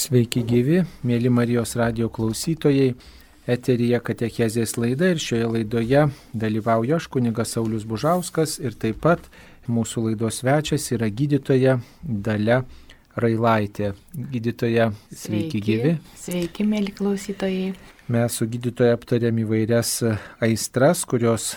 Sveiki 0.00 0.40
gyvi, 0.48 0.78
mėly 1.04 1.28
Marijos 1.28 1.74
radio 1.76 2.06
klausytojai. 2.08 2.94
Eterija 3.50 3.98
Katechezės 4.00 4.72
laida 4.78 5.10
ir 5.12 5.18
šioje 5.20 5.48
laidoje 5.50 6.04
dalyvauju 6.40 6.94
aš, 6.96 7.08
kunigas 7.12 7.52
Saulis 7.52 7.84
Bužauskas 7.88 8.54
ir 8.62 8.78
taip 8.80 9.02
pat 9.04 9.26
mūsų 9.68 10.06
laidos 10.06 10.38
svečias 10.40 10.86
yra 10.96 11.10
gydytoja 11.12 11.74
Dalia 12.00 12.62
Railaitė. 13.20 13.90
Gydytoja, 14.14 14.88
sveiki, 15.10 15.20
sveiki 15.26 15.60
gyvi. 15.66 15.92
Sveiki, 16.22 16.68
mėly 16.70 16.94
klausytojai. 16.96 17.74
Mes 18.08 18.40
su 18.40 18.48
gydytoja 18.48 18.96
aptarėm 18.96 19.42
įvairias 19.44 19.98
aistras, 20.40 21.04
kurios 21.04 21.50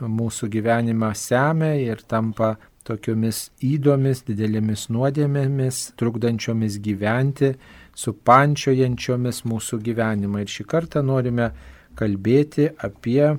mūsų 0.00 0.48
gyvenimą 0.56 1.12
semia 1.18 1.74
ir 1.76 2.00
tampa 2.08 2.54
tokiomis 2.88 3.50
įdomis, 3.60 4.24
didelėmis 4.24 4.88
nuodėmėmis, 4.88 5.90
trukdančiomis 6.00 6.80
gyventi 6.80 7.52
supančiojančiomis 7.98 9.42
mūsų 9.48 9.80
gyvenimą. 9.86 10.44
Ir 10.44 10.52
šį 10.54 10.66
kartą 10.70 11.02
norime 11.06 11.50
kalbėti 11.98 12.70
apie, 12.78 13.36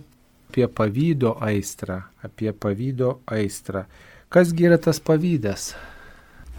apie 0.50 0.68
pavydo 0.68 1.36
aistrą, 1.42 2.02
apie 2.26 2.54
pavydo 2.54 3.20
aistrą. 3.32 3.86
Kasgi 4.32 4.70
yra 4.70 4.78
tas 4.80 5.02
pavydas? 5.04 5.74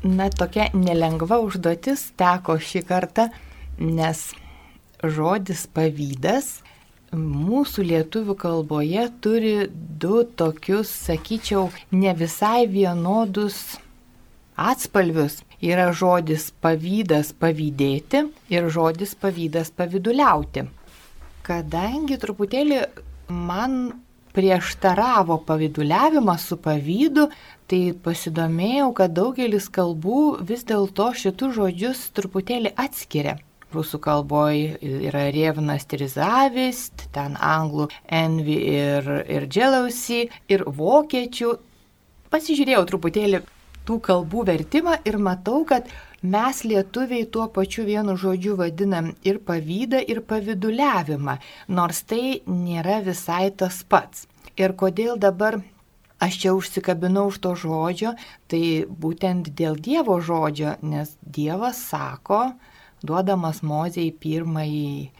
Na, 0.02 0.28
tokia 0.28 0.68
nelengva 0.74 1.38
užduotis 1.44 2.10
teko 2.18 2.58
šį 2.58 2.82
kartą, 2.88 3.28
nes 3.78 4.32
žodis 5.02 5.68
pavydas 5.70 6.58
mūsų 7.12 7.84
lietuvių 7.90 8.34
kalboje 8.40 9.06
turi 9.20 9.54
du 9.70 10.22
tokius, 10.24 10.90
sakyčiau, 11.06 11.68
ne 11.92 12.14
visai 12.16 12.66
vienodus 12.66 13.76
atspalvius 14.56 15.40
yra 15.62 15.90
žodis 15.94 16.50
pavydas 16.62 17.32
pavydėti 17.38 18.26
ir 18.52 18.68
žodis 18.70 19.14
pavydas 19.14 19.70
paviduliauti. 19.74 20.66
Kadangi 21.42 22.18
truputėlį 22.22 22.80
man 23.28 23.78
prieštaravo 24.32 25.38
paviduliavimas 25.46 26.46
su 26.48 26.56
pavydu, 26.56 27.28
tai 27.68 27.92
pasidomėjau, 28.04 28.90
kad 28.96 29.14
daugelis 29.16 29.68
kalbų 29.72 30.44
vis 30.48 30.64
dėlto 30.68 31.10
šitų 31.22 31.50
žodžius 31.58 32.04
truputėlį 32.16 32.72
atskiria. 32.80 33.38
Rusų 33.72 34.02
kalboje 34.04 34.76
yra 35.08 35.30
rievnas 35.32 35.86
trizavist, 35.88 37.06
ten 37.14 37.38
anglų 37.40 37.88
envy 38.04 38.58
ir, 38.68 39.08
ir 39.24 39.48
jealousy, 39.48 40.26
ir 40.52 40.66
vokiečių. 40.68 41.54
Pasižiūrėjau 42.32 42.84
truputėlį 42.90 43.40
tų 43.88 43.98
kalbų 44.06 44.46
vertimą 44.48 44.98
ir 45.08 45.18
matau, 45.18 45.62
kad 45.68 45.88
mes 46.22 46.62
lietuviai 46.64 47.26
tuo 47.34 47.48
pačiu 47.54 47.84
vienu 47.88 48.16
žodžiu 48.18 48.56
vadinam 48.60 49.12
ir 49.26 49.40
pavydą, 49.46 50.02
ir 50.06 50.22
paviduliavimą, 50.26 51.38
nors 51.68 52.02
tai 52.06 52.40
nėra 52.46 53.00
visai 53.06 53.50
tas 53.50 53.82
pats. 53.82 54.26
Ir 54.56 54.76
kodėl 54.78 55.16
dabar 55.18 55.58
aš 56.22 56.38
čia 56.44 56.54
užsikabinau 56.54 57.26
už 57.32 57.40
to 57.42 57.54
žodžio, 57.58 58.14
tai 58.46 58.84
būtent 58.86 59.50
dėl 59.58 59.78
Dievo 59.80 60.20
žodžio, 60.22 60.76
nes 60.82 61.16
Dievas 61.22 61.80
sako, 61.90 62.52
duodamas 63.02 63.62
Mozijai 63.66 64.12
pirmąjį 64.14 65.10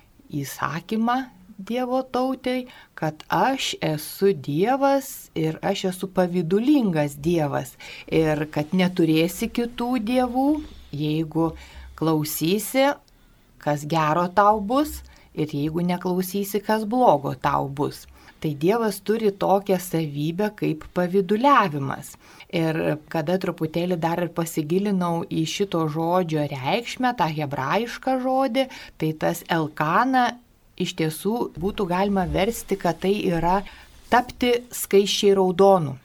įsakymą 0.42 1.18
Dievo 1.58 2.02
tautai, 2.02 2.66
kad 3.02 3.24
aš 3.28 3.72
esu 3.82 4.30
Dievas 4.32 5.30
ir 5.34 5.56
aš 5.58 5.88
esu 5.90 6.06
pavydulingas 6.14 7.16
Dievas 7.18 7.72
ir 8.06 8.44
kad 8.54 8.70
neturėsi 8.78 9.48
kitų 9.50 9.96
dievų, 10.06 10.44
jeigu 10.94 11.48
klausysi, 11.98 12.92
kas 13.58 13.82
gero 13.90 14.28
tau 14.36 14.60
bus 14.62 15.00
ir 15.34 15.50
jeigu 15.50 15.82
neklausysi, 15.88 16.60
kas 16.62 16.86
blogo 16.86 17.34
tau 17.34 17.66
bus. 17.66 18.04
Tai 18.38 18.52
Dievas 18.62 19.00
turi 19.02 19.32
tokią 19.34 19.80
savybę 19.82 20.52
kaip 20.62 20.86
pavyduliavimas. 20.94 22.14
Ir 22.54 22.78
kada 23.10 23.40
truputėlį 23.42 23.98
dar 23.98 24.22
ir 24.22 24.30
pasigilinau 24.38 25.24
į 25.26 25.42
šito 25.56 25.82
žodžio 25.90 26.46
reikšmę, 26.54 27.14
tą 27.18 27.26
hebrajišką 27.34 28.16
žodį, 28.22 28.68
tai 28.98 29.12
tas 29.26 29.42
Elkana 29.50 30.26
iš 30.80 30.94
tiesų 30.98 31.52
būtų 31.60 31.86
galima 31.90 32.26
versti, 32.30 32.78
kad 32.80 33.02
tai 33.04 33.14
yra 33.28 33.60
tapti 34.12 34.54
skaičiai 34.72 35.34
raudonų. 35.38 35.96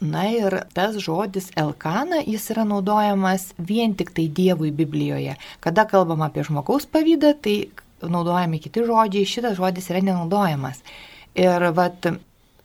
Na 0.00 0.24
ir 0.32 0.54
tas 0.72 0.94
žodis 0.96 1.50
Elkana, 1.60 2.22
jis 2.24 2.46
yra 2.54 2.64
naudojamas 2.64 3.50
vien 3.58 3.92
tik 3.92 4.14
tai 4.16 4.30
Dievui 4.32 4.70
Biblijoje. 4.72 5.34
Kada 5.60 5.84
kalbam 5.84 6.24
apie 6.24 6.46
žmogaus 6.46 6.88
pavydą, 6.88 7.34
tai 7.36 7.68
naudojami 8.00 8.62
kiti 8.64 8.86
žodžiai, 8.88 9.28
šitas 9.28 9.58
žodis 9.60 9.90
yra 9.92 10.00
nenaudojamas. 10.00 10.80
Ir 11.36 11.68
vat 11.76 12.08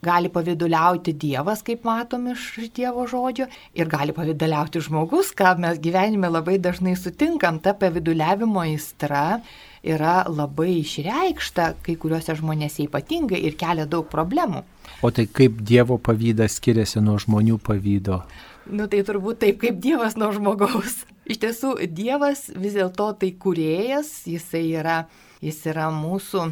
gali 0.05 0.29
paviduliauti 0.31 1.13
Dievas, 1.19 1.63
kaip 1.65 1.83
matom 1.83 2.29
iš 2.31 2.45
Dievo 2.75 3.03
žodžio, 3.09 3.49
ir 3.75 3.89
gali 3.91 4.15
paviduliauti 4.15 4.83
žmogus, 4.85 5.33
ką 5.35 5.55
mes 5.59 5.81
gyvenime 5.81 6.29
labai 6.31 6.55
dažnai 6.61 6.95
sutinkam, 6.99 7.59
ta 7.59 7.73
paviduliavimo 7.77 8.63
įstra 8.75 9.41
yra 9.85 10.23
labai 10.27 10.79
išreikšta 10.81 11.71
kai 11.85 11.95
kuriuose 12.01 12.35
žmonėse 12.39 12.85
ypatingai 12.87 13.41
ir 13.45 13.57
kelia 13.59 13.85
daug 13.89 14.09
problemų. 14.11 14.63
O 15.05 15.11
tai 15.13 15.27
kaip 15.27 15.61
Dievo 15.61 15.97
pavydas 16.01 16.57
skiriasi 16.59 17.03
nuo 17.03 17.17
žmonių 17.21 17.59
pavydo? 17.61 18.23
Nu 18.65 18.89
tai 18.89 19.03
turbūt 19.05 19.43
taip, 19.43 19.59
kaip 19.61 19.77
Dievas 19.81 20.17
nuo 20.17 20.31
žmogaus. 20.33 21.03
Iš 21.31 21.41
tiesų, 21.41 21.71
Dievas 21.89 22.47
vis 22.53 22.77
dėlto 22.77 23.11
tai 23.21 23.31
kuriejas, 23.37 24.11
jisai 24.29 24.67
yra, 24.81 24.99
jis 25.41 25.63
yra 25.71 25.89
mūsų 25.93 26.51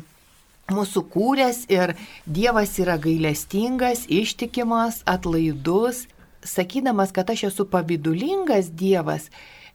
mūsų 0.72 1.04
kūrės 1.12 1.66
ir 1.74 1.96
Dievas 2.26 2.78
yra 2.80 2.96
gailestingas, 3.02 4.06
ištikimas, 4.08 5.02
atlaidus, 5.10 6.06
sakydamas, 6.44 7.12
kad 7.12 7.30
aš 7.30 7.50
esu 7.50 7.66
pavydulingas 7.70 8.72
Dievas, 8.72 9.30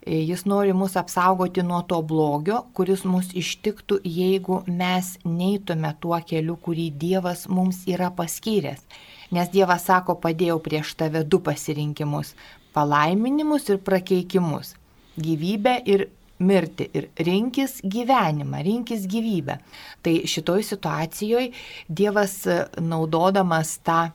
Jis 0.07 0.45
nori 0.47 0.73
mus 0.73 0.97
apsaugoti 0.97 1.63
nuo 1.63 1.83
to 1.83 1.99
blogio, 2.03 2.63
kuris 2.73 3.03
mus 3.05 3.33
ištiktų, 3.37 3.99
jeigu 4.07 4.63
mes 4.67 5.17
neitume 5.27 5.91
tuo 6.01 6.21
keliu, 6.27 6.55
kurį 6.57 6.89
Dievas 7.01 7.49
mums 7.49 7.83
yra 7.91 8.13
paskyręs. 8.15 8.85
Nes 9.35 9.51
Dievas 9.53 9.85
sako, 9.91 10.15
padėjau 10.23 10.61
prieš 10.65 10.95
tave 10.97 11.25
du 11.25 11.41
pasirinkimus- 11.41 12.35
palaiminimus 12.75 13.69
ir 13.69 13.79
prakeikimus- 13.79 14.75
gyvybę 15.27 15.83
ir 15.85 16.09
mirti 16.39 16.89
ir 16.95 17.09
rinkis 17.19 17.81
gyvenimą, 17.83 18.63
rinkis 18.65 19.07
gyvybę. 19.07 19.59
Tai 20.03 20.15
šitoj 20.25 20.63
situacijoje 20.63 21.53
Dievas 21.89 22.47
naudodamas 22.81 23.79
tą 23.83 24.11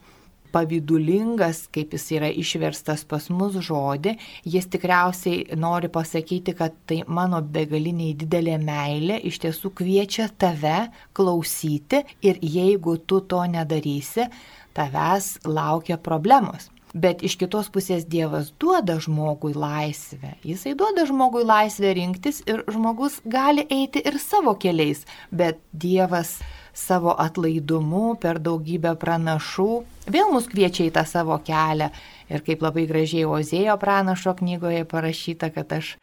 pavydulingas, 0.53 1.66
kaip 1.74 1.96
jis 1.97 2.08
yra 2.18 2.30
išverstas 2.30 3.03
pas 3.09 3.30
mus 3.34 3.58
žodį, 3.68 4.16
jis 4.56 4.69
tikriausiai 4.74 5.58
nori 5.59 5.90
pasakyti, 5.94 6.56
kad 6.58 6.75
tai 6.90 7.02
mano 7.08 7.41
begaliniai 7.41 8.16
didelė 8.24 8.59
meilė 8.62 9.19
iš 9.30 9.41
tiesų 9.46 9.74
kviečia 9.80 10.30
tave 10.38 10.90
klausyti 11.18 12.03
ir 12.25 12.41
jeigu 12.41 13.00
tu 13.08 13.24
to 13.25 13.41
nedarysi, 13.50 14.30
tavęs 14.78 15.36
laukia 15.46 15.97
problemos. 15.97 16.70
Bet 16.94 17.24
iš 17.25 17.40
kitos 17.41 17.72
pusės 17.74 18.03
Dievas 18.06 18.52
duoda 18.62 19.00
žmogui 19.02 19.56
laisvę. 19.58 20.35
Jisai 20.46 20.75
duoda 20.78 21.08
žmogui 21.09 21.41
laisvę 21.41 21.96
rinktis 21.97 22.44
ir 22.46 22.62
žmogus 22.70 23.18
gali 23.25 23.66
eiti 23.66 24.03
ir 24.06 24.20
savo 24.22 24.53
keliais. 24.62 25.02
Bet 25.34 25.58
Dievas 25.74 26.38
savo 26.73 27.13
atlaidumu, 27.19 28.16
per 28.22 28.39
daugybę 28.41 28.95
pranašų, 29.00 29.69
vėl 30.09 30.34
mus 30.34 30.50
kviečia 30.50 30.88
į 30.88 30.94
tą 30.97 31.06
savo 31.07 31.38
kelią. 31.45 31.91
Ir 32.34 32.41
kaip 32.45 32.63
labai 32.66 32.88
gražiai 32.89 33.28
Ozėjo 33.29 33.78
pranašo 33.78 34.34
knygoje 34.39 34.84
parašyta, 34.89 35.51
kad 35.53 35.72
aš, 35.78 35.95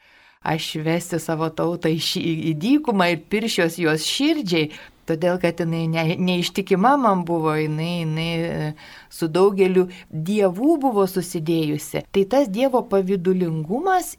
aš 0.46 0.70
vesti 0.84 1.18
savo 1.18 1.50
tautą 1.50 1.90
į, 1.90 1.98
į 2.52 2.54
dykumą 2.60 3.10
ir 3.14 3.22
piršios 3.32 3.80
jos 3.82 4.06
širdžiai, 4.06 4.70
todėl 5.10 5.40
kad 5.42 5.58
jinai 5.58 5.86
ne, 5.90 6.04
neištikima 6.20 6.94
man 7.00 7.24
buvo, 7.26 7.56
jinai, 7.58 8.04
jinai 8.04 8.30
e, 8.38 8.72
su 9.10 9.26
daugeliu 9.32 9.88
dievų 10.10 10.76
buvo 10.84 11.06
susidėjusi. 11.10 12.04
Tai 12.14 12.26
tas 12.30 12.50
dievo 12.52 12.84
pavydulingumas, 12.92 14.14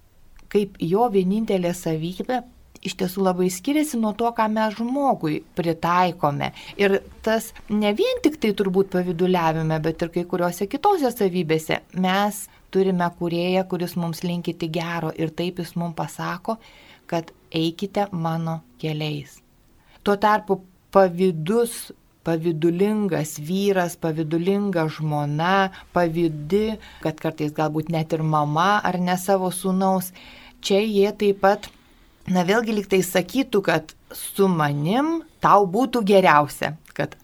kaip 0.51 0.75
jo 0.83 1.07
vienintelė 1.13 1.71
savybė, 1.77 2.41
iš 2.85 2.95
tiesų 2.99 3.25
labai 3.25 3.49
skiriasi 3.53 3.99
nuo 4.01 4.13
to, 4.17 4.29
ką 4.35 4.47
mes 4.51 4.75
žmogui 4.77 5.41
pritaikome. 5.57 6.51
Ir 6.81 6.99
tas 7.25 7.51
ne 7.69 7.93
vien 7.97 8.21
tik 8.23 8.39
tai 8.41 8.53
turbūt 8.57 8.91
paviduliavime, 8.95 9.77
bet 9.83 10.01
ir 10.01 10.13
kai 10.13 10.25
kuriuose 10.29 10.67
kitose 10.71 11.13
savybėse 11.13 11.81
mes 12.01 12.43
turime 12.71 13.07
kurėją, 13.19 13.67
kuris 13.69 13.97
mums 13.99 14.23
linkiti 14.25 14.71
gero 14.71 15.11
ir 15.15 15.33
taip 15.35 15.61
jis 15.61 15.75
mums 15.79 15.97
pasako, 15.97 16.57
kad 17.05 17.33
eikite 17.51 18.07
mano 18.11 18.61
keliais. 18.81 19.39
Tuo 20.01 20.15
tarpu 20.17 20.61
pavydus 20.91 21.91
pavydulingas 22.23 23.39
vyras, 23.41 23.95
pavydulinga 23.97 24.85
žmona, 24.93 25.71
pavydi, 25.93 26.77
kad 27.01 27.19
kartais 27.21 27.53
galbūt 27.57 27.89
net 27.93 28.13
ir 28.13 28.21
mama 28.21 28.75
ar 28.85 28.99
ne 29.01 29.17
savo 29.17 29.49
sūnaus, 29.53 30.11
čia 30.61 30.83
jie 30.85 31.09
taip 31.17 31.41
pat 31.41 31.69
na 32.29 32.43
vėlgi 32.47 32.75
liktai 32.75 33.01
sakytų, 33.05 33.61
kad 33.65 33.95
su 34.13 34.47
manim 34.51 35.21
tau 35.41 35.65
būtų 35.69 36.03
geriausia, 36.05 36.75
kad 36.93 37.15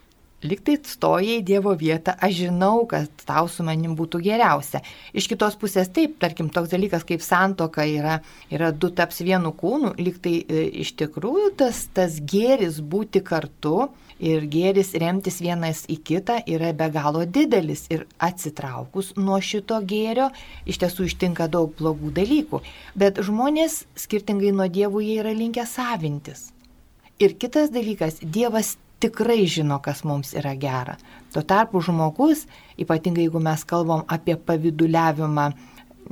liktai 0.46 0.78
stoja 0.86 1.38
į 1.40 1.44
Dievo 1.46 1.74
vietą, 1.78 2.14
aš 2.22 2.42
žinau, 2.44 2.86
kad 2.90 3.10
tau 3.26 3.48
su 3.50 3.66
manim 3.66 3.96
būtų 3.98 4.22
geriausia. 4.26 4.84
Iš 5.18 5.30
kitos 5.32 5.58
pusės 5.60 5.90
taip, 5.94 6.18
tarkim, 6.22 6.52
toks 6.54 6.70
dalykas 6.74 7.06
kaip 7.08 7.24
santoka 7.26 7.86
yra, 7.90 8.20
yra 8.54 8.72
du 8.72 8.92
taps 8.94 9.24
vienu 9.26 9.54
kūnu, 9.58 9.96
liktai 9.98 10.40
e, 10.44 10.66
iš 10.84 10.94
tikrųjų 11.00 11.54
tas, 11.58 11.88
tas 11.94 12.20
gėris 12.22 12.82
būti 12.82 13.24
kartu 13.26 13.88
ir 14.20 14.46
gėris 14.50 14.94
remtis 14.98 15.40
vienas 15.42 15.84
į 15.90 16.00
kitą 16.06 16.40
yra 16.50 16.72
be 16.78 16.90
galo 16.94 17.24
didelis 17.26 17.86
ir 17.94 18.06
atsitraukus 18.22 19.14
nuo 19.18 19.38
šito 19.42 19.78
gėrio 19.86 20.32
iš 20.66 20.82
tiesų 20.82 21.10
ištinka 21.10 21.50
daug 21.54 21.74
blogų 21.78 22.14
dalykų. 22.18 22.62
Bet 22.98 23.22
žmonės 23.26 23.84
skirtingai 23.98 24.54
nuo 24.54 24.70
dievų 24.70 25.06
jie 25.06 25.20
yra 25.22 25.34
linkę 25.38 25.66
savintis. 25.70 26.52
Ir 27.18 27.34
kitas 27.34 27.72
dalykas, 27.74 28.20
Dievas 28.22 28.76
tikrai 29.00 29.46
žino, 29.50 29.80
kas 29.84 30.04
mums 30.08 30.34
yra 30.38 30.56
gera. 30.58 30.98
Tuo 31.34 31.44
tarpu 31.46 31.82
žmogus, 31.84 32.46
ypatingai 32.80 33.28
jeigu 33.28 33.42
mes 33.44 33.64
kalbam 33.68 34.06
apie 34.08 34.38
paviduliavimą 34.38 35.52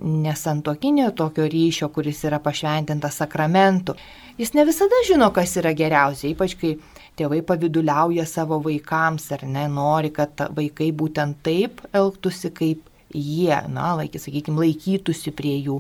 nesantokinio 0.02 1.12
tokio 1.16 1.48
ryšio, 1.48 1.90
kuris 1.90 2.24
yra 2.28 2.40
pašventintas 2.44 3.22
sakramentu, 3.22 3.96
jis 4.38 4.52
ne 4.54 4.66
visada 4.68 5.00
žino, 5.08 5.30
kas 5.32 5.56
yra 5.62 5.72
geriausia, 5.78 6.34
ypač 6.34 6.58
kai 6.60 6.74
tėvai 7.16 7.40
paviduliauja 7.48 8.26
savo 8.28 8.60
vaikams 8.64 9.30
ar 9.32 9.46
ne, 9.48 9.70
nori, 9.72 10.12
kad 10.12 10.48
vaikai 10.58 10.92
būtent 10.92 11.40
taip 11.48 11.80
elgtųsi, 11.96 12.52
kaip 12.52 12.84
jie, 13.16 13.56
na, 13.72 13.94
laiky, 14.02 14.20
sakykime, 14.20 14.60
laikytųsi 14.66 15.32
prie 15.36 15.56
jų 15.62 15.80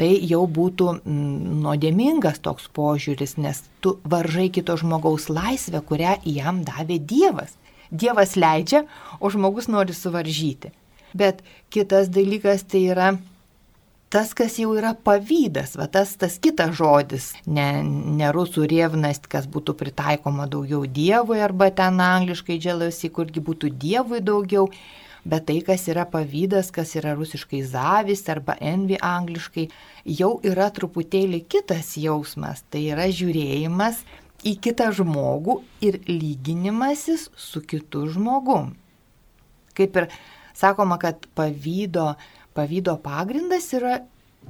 tai 0.00 0.14
jau 0.24 0.46
būtų 0.48 0.90
mm, 0.96 1.56
nuodėmingas 1.64 2.40
toks 2.40 2.70
požiūris, 2.76 3.36
nes 3.36 3.62
tu 3.84 3.98
varžai 4.08 4.48
kito 4.52 4.76
žmogaus 4.80 5.28
laisvę, 5.28 5.82
kurią 5.84 6.16
jam 6.24 6.62
davė 6.64 6.96
Dievas. 6.98 7.56
Dievas 7.90 8.36
leidžia, 8.38 8.84
o 9.20 9.28
žmogus 9.32 9.68
nori 9.68 9.92
suvaržyti. 9.96 10.70
Bet 11.12 11.42
kitas 11.74 12.08
dalykas 12.08 12.62
tai 12.70 12.84
yra 12.94 13.10
tas, 14.10 14.32
kas 14.34 14.56
jau 14.58 14.72
yra 14.78 14.94
pavydas, 14.94 15.76
va 15.78 15.86
tas, 15.90 16.16
tas 16.18 16.38
kitas 16.42 16.72
žodis, 16.78 17.30
ne, 17.46 17.68
ne 17.82 18.30
rusų 18.34 18.66
rievnas, 18.70 19.20
kas 19.30 19.46
būtų 19.50 19.76
pritaikoma 19.78 20.48
daugiau 20.50 20.82
Dievui 20.86 21.38
arba 21.42 21.70
ten 21.70 22.00
angliškai 22.02 22.58
dželasi, 22.62 23.12
kurgi 23.14 23.42
būtų 23.46 23.70
Dievui 23.84 24.22
daugiau, 24.24 24.66
bet 25.24 25.46
tai, 25.48 25.60
kas 25.66 25.86
yra 25.90 26.06
pavydas, 26.08 26.70
kas 26.74 26.94
yra 26.98 27.14
rusiškai 27.18 27.62
zavis 27.66 28.24
arba 28.32 28.56
envy 28.60 28.98
angliškai, 29.00 29.68
jau 30.18 30.32
yra 30.46 30.70
truputėlį 30.74 31.42
kitas 31.50 31.94
jausmas. 32.00 32.64
Tai 32.70 32.82
yra 32.94 33.08
žiūrėjimas 33.12 34.02
į 34.46 34.56
kitą 34.64 34.90
žmogų 34.96 35.60
ir 35.84 36.00
lyginimasis 36.08 37.28
su 37.36 37.60
kitu 37.60 38.06
žmogum. 38.14 38.72
Kaip 39.76 39.98
ir 40.00 40.08
sakoma, 40.56 40.98
kad 41.00 41.28
pavydo, 41.36 42.14
pavydo 42.56 42.96
pagrindas 43.02 43.70
yra 43.76 44.00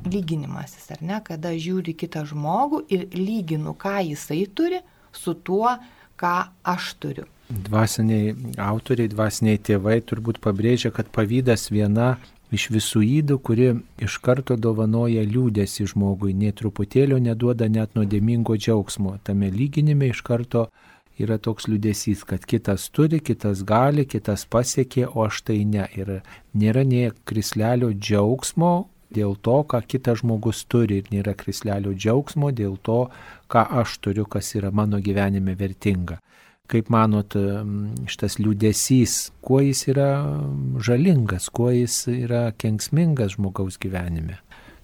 lyginimasis, 0.06 0.86
ar 0.94 1.02
ne, 1.02 1.18
kada 1.24 1.52
žiūri 1.52 1.96
kitą 1.98 2.22
žmogų 2.30 2.84
ir 2.94 3.08
lyginu, 3.14 3.74
ką 3.74 3.98
jisai 4.06 4.44
turi 4.54 4.80
su 5.12 5.34
tuo, 5.34 5.74
ką 6.20 6.34
aš 6.72 6.94
turiu. 7.02 7.26
Dvasiniai 7.50 8.34
autoriai, 8.62 9.10
dvasiniai 9.10 9.58
tėvai 9.58 9.96
turbūt 10.06 10.38
pabrėžia, 10.44 10.92
kad 10.94 11.08
pavydas 11.10 11.66
viena 11.74 12.12
iš 12.54 12.68
visų 12.70 13.02
įdų, 13.06 13.38
kuri 13.42 13.66
iš 14.02 14.18
karto 14.22 14.54
dovanoja 14.54 15.24
liūdėsi 15.26 15.88
žmogui, 15.90 16.30
nei 16.34 16.54
truputėlio 16.54 17.18
neduoda 17.18 17.66
net 17.66 17.98
nuodėmingo 17.98 18.54
džiaugsmo. 18.54 19.16
Tame 19.26 19.50
lyginime 19.50 20.12
iš 20.12 20.22
karto 20.26 20.68
yra 21.18 21.40
toks 21.42 21.66
liūdėsys, 21.66 22.22
kad 22.28 22.46
kitas 22.46 22.86
turi, 22.94 23.18
kitas 23.18 23.64
gali, 23.66 24.06
kitas 24.06 24.46
pasiekė, 24.46 25.08
o 25.10 25.26
aš 25.26 25.42
tai 25.50 25.60
ne. 25.66 25.90
Ir 25.98 26.20
nėra 26.54 26.86
nie 26.86 27.10
krislelio 27.26 27.90
džiaugsmo 27.90 28.72
dėl 29.10 29.34
to, 29.42 29.60
ką 29.66 29.82
kitas 29.90 30.22
žmogus 30.22 30.62
turi 30.70 31.02
ir 31.02 31.10
nėra 31.10 31.34
krislelio 31.34 31.98
džiaugsmo 31.98 32.54
dėl 32.54 32.78
to, 32.78 33.08
ką 33.50 33.66
aš 33.82 33.98
turiu, 34.06 34.30
kas 34.30 34.54
yra 34.54 34.70
mano 34.70 35.02
gyvenime 35.02 35.58
vertinga. 35.58 36.22
Kaip 36.70 36.90
manot, 36.92 37.34
šitas 38.06 38.38
liūdėsys, 38.38 39.16
kuo 39.42 39.58
jis 39.64 39.88
yra 39.90 40.10
žalingas, 40.78 41.48
kuo 41.50 41.72
jis 41.74 42.04
yra 42.12 42.44
kenksmingas 42.54 43.34
žmogaus 43.34 43.80
gyvenime? 43.82 44.38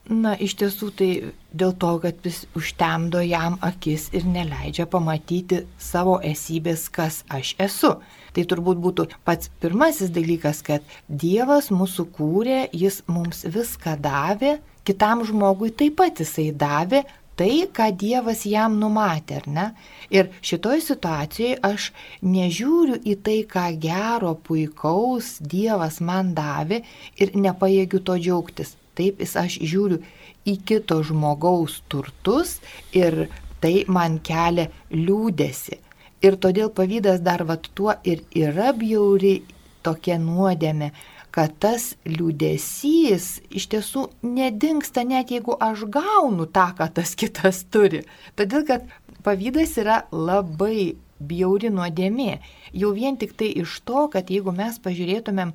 Na, 0.07 0.37
iš 0.39 0.53
tiesų 0.61 0.93
tai 0.95 1.09
dėl 1.51 1.73
to, 1.83 1.89
kad 1.99 2.21
vis 2.23 2.45
užtemdo 2.55 3.19
jam 3.27 3.57
akis 3.67 4.05
ir 4.15 4.23
neleidžia 4.31 4.87
pamatyti 4.87 5.65
savo 5.83 6.21
esybės, 6.23 6.85
kas 6.95 7.25
aš 7.27 7.57
esu. 7.65 7.91
Tai 8.37 8.45
turbūt 8.47 8.79
būtų 8.85 9.09
pats 9.27 9.51
pirmasis 9.63 10.13
dalykas, 10.15 10.63
kad 10.63 10.87
Dievas 11.09 11.73
mūsų 11.75 12.07
kūrė, 12.15 12.61
jis 12.71 13.01
mums 13.11 13.43
viską 13.51 13.97
davė, 13.99 14.61
kitam 14.87 15.25
žmogui 15.27 15.73
taip 15.75 15.99
pat 15.99 16.23
jisai 16.23 16.53
davė, 16.55 17.03
tai, 17.37 17.67
ką 17.77 17.91
Dievas 18.01 18.45
jam 18.49 18.79
numatė, 18.81 19.41
ar 19.41 19.47
ne? 19.49 19.67
Ir 20.11 20.31
šitoj 20.45 20.83
situacijoje 20.85 21.59
aš 21.69 21.91
nežiūriu 22.25 22.99
į 23.05 23.17
tai, 23.27 23.39
ką 23.49 23.67
gero, 23.83 24.35
puikaus 24.49 25.37
Dievas 25.41 26.01
man 26.01 26.35
davė 26.37 26.83
ir 27.21 27.35
nepajėgiu 27.37 28.03
to 28.07 28.19
džiaugtis. 28.21 28.77
Taip, 28.97 29.21
jis 29.21 29.35
aš 29.37 29.59
žiūriu 29.61 30.01
į 30.49 30.55
kito 30.65 31.03
žmogaus 31.05 31.83
turtus 31.93 32.57
ir 32.97 33.27
tai 33.61 33.83
man 33.93 34.21
kelia 34.25 34.71
liūdėsi. 34.95 35.83
Ir 36.25 36.39
todėl 36.41 36.71
pavydas 36.73 37.21
dar 37.21 37.45
vat 37.45 37.69
tuo 37.77 37.93
ir 38.09 38.23
yra 38.33 38.73
bjauri 38.73 39.37
tokia 39.85 40.17
nuodėmė, 40.19 40.91
kad 41.37 41.53
tas 41.61 41.91
liūdėsys 42.09 43.25
iš 43.53 43.67
tiesų 43.75 44.07
nedingsta 44.25 45.03
net 45.05 45.35
jeigu 45.35 45.53
aš 45.61 45.83
gaunu 45.93 46.47
tą, 46.49 46.71
ką 46.79 46.87
tas 46.97 47.13
kitas 47.19 47.61
turi. 47.69 48.07
Todėl, 48.41 48.65
kad 48.65 48.87
pavydas 49.27 49.75
yra 49.83 50.07
labai 50.13 50.95
bjauri 51.21 51.69
nuodėmė. 51.77 52.39
Jau 52.73 52.95
vien 52.97 53.21
tik 53.21 53.37
tai 53.37 53.51
iš 53.61 53.83
to, 53.85 54.07
kad 54.13 54.33
jeigu 54.33 54.55
mes 54.57 54.81
pažiūrėtumėm, 54.81 55.53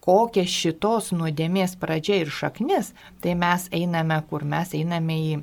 kokia 0.00 0.46
šitos 0.48 1.12
nuodėmės 1.12 1.76
pradžia 1.76 2.22
ir 2.22 2.32
šaknis, 2.32 2.94
tai 3.20 3.36
mes 3.36 3.68
einame, 3.76 4.22
kur 4.32 4.48
mes 4.48 4.72
einame 4.76 5.20
į, 5.20 5.38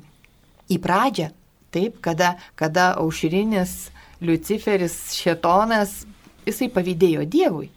į 0.74 0.82
pradžią. 0.82 1.30
Taip, 1.70 2.02
kada, 2.02 2.34
kada 2.58 2.96
aušrinis 2.98 3.92
Luciferis 4.24 4.98
Šetonas, 5.14 6.00
jisai 6.48 6.72
pavydėjo 6.72 7.28
Dievui 7.30 7.68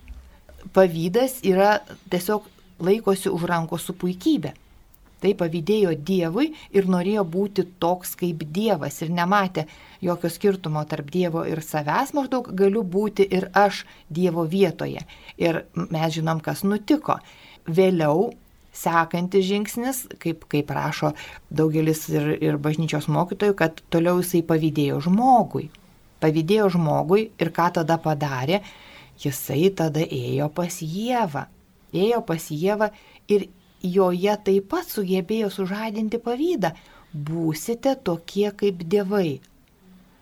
pavydas 0.74 1.40
yra 1.48 1.80
tiesiog 2.12 2.48
laikosi 2.82 3.30
už 3.30 3.48
rankos 3.50 3.86
su 3.88 3.96
puikybė. 3.98 4.56
Tai 5.22 5.36
pavydėjo 5.38 5.94
Dievui 6.02 6.48
ir 6.74 6.88
norėjo 6.90 7.24
būti 7.30 7.68
toks 7.82 8.16
kaip 8.18 8.42
Dievas 8.56 9.04
ir 9.06 9.12
nematė 9.14 9.68
jokio 10.02 10.32
skirtumo 10.34 10.82
tarp 10.90 11.12
Dievo 11.14 11.44
ir 11.46 11.62
savęs, 11.62 12.16
maždaug 12.18 12.50
galiu 12.58 12.82
būti 12.82 13.28
ir 13.30 13.52
aš 13.54 13.84
Dievo 14.10 14.48
vietoje. 14.50 15.06
Ir 15.38 15.64
mes 15.78 16.16
žinom, 16.16 16.42
kas 16.42 16.66
nutiko. 16.66 17.20
Vėliau 17.70 18.32
sekantis 18.74 19.46
žingsnis, 19.46 20.06
kaip, 20.18 20.48
kaip 20.50 20.72
rašo 20.74 21.14
daugelis 21.54 22.08
ir, 22.10 22.32
ir 22.42 22.58
bažnyčios 22.58 23.06
mokytojų, 23.12 23.56
kad 23.60 23.84
toliau 23.94 24.24
jisai 24.24 24.42
pavydėjo 24.48 25.04
žmogui. 25.06 25.68
Pavydėjo 26.22 26.72
žmogui 26.78 27.28
ir 27.38 27.54
ką 27.54 27.70
tada 27.78 27.98
padarė, 28.02 28.62
jisai 29.22 29.70
tada 29.78 30.04
ėjo 30.04 30.50
pas 30.56 30.82
Jėvą. 30.82 31.46
Ėjo 31.94 32.22
pas 32.26 32.48
Jėvą 32.52 32.90
ir 33.32 33.48
joje 33.84 34.36
taip 34.46 34.70
pat 34.72 34.90
sugebėjo 34.90 35.52
sužadinti 35.54 36.22
pavydą. 36.22 36.74
Būsite 37.12 37.98
tokie 38.08 38.50
kaip 38.56 38.84
dievai. 38.88 39.40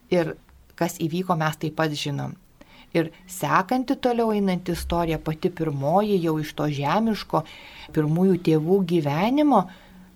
Ir 0.09 0.35
kas 0.79 0.97
įvyko, 1.03 1.35
mes 1.37 1.59
taip 1.61 1.75
pat 1.77 1.93
žinom. 1.93 2.33
Ir 2.97 3.11
sekanti 3.29 3.93
toliau 4.01 4.31
einanti 4.33 4.73
istorija, 4.73 5.19
pati 5.21 5.51
pirmoji 5.53 6.17
jau 6.23 6.39
iš 6.41 6.55
to 6.57 6.65
žemiško 6.73 7.43
pirmųjų 7.93 8.39
tėvų 8.47 8.79
gyvenimo, 8.89 9.59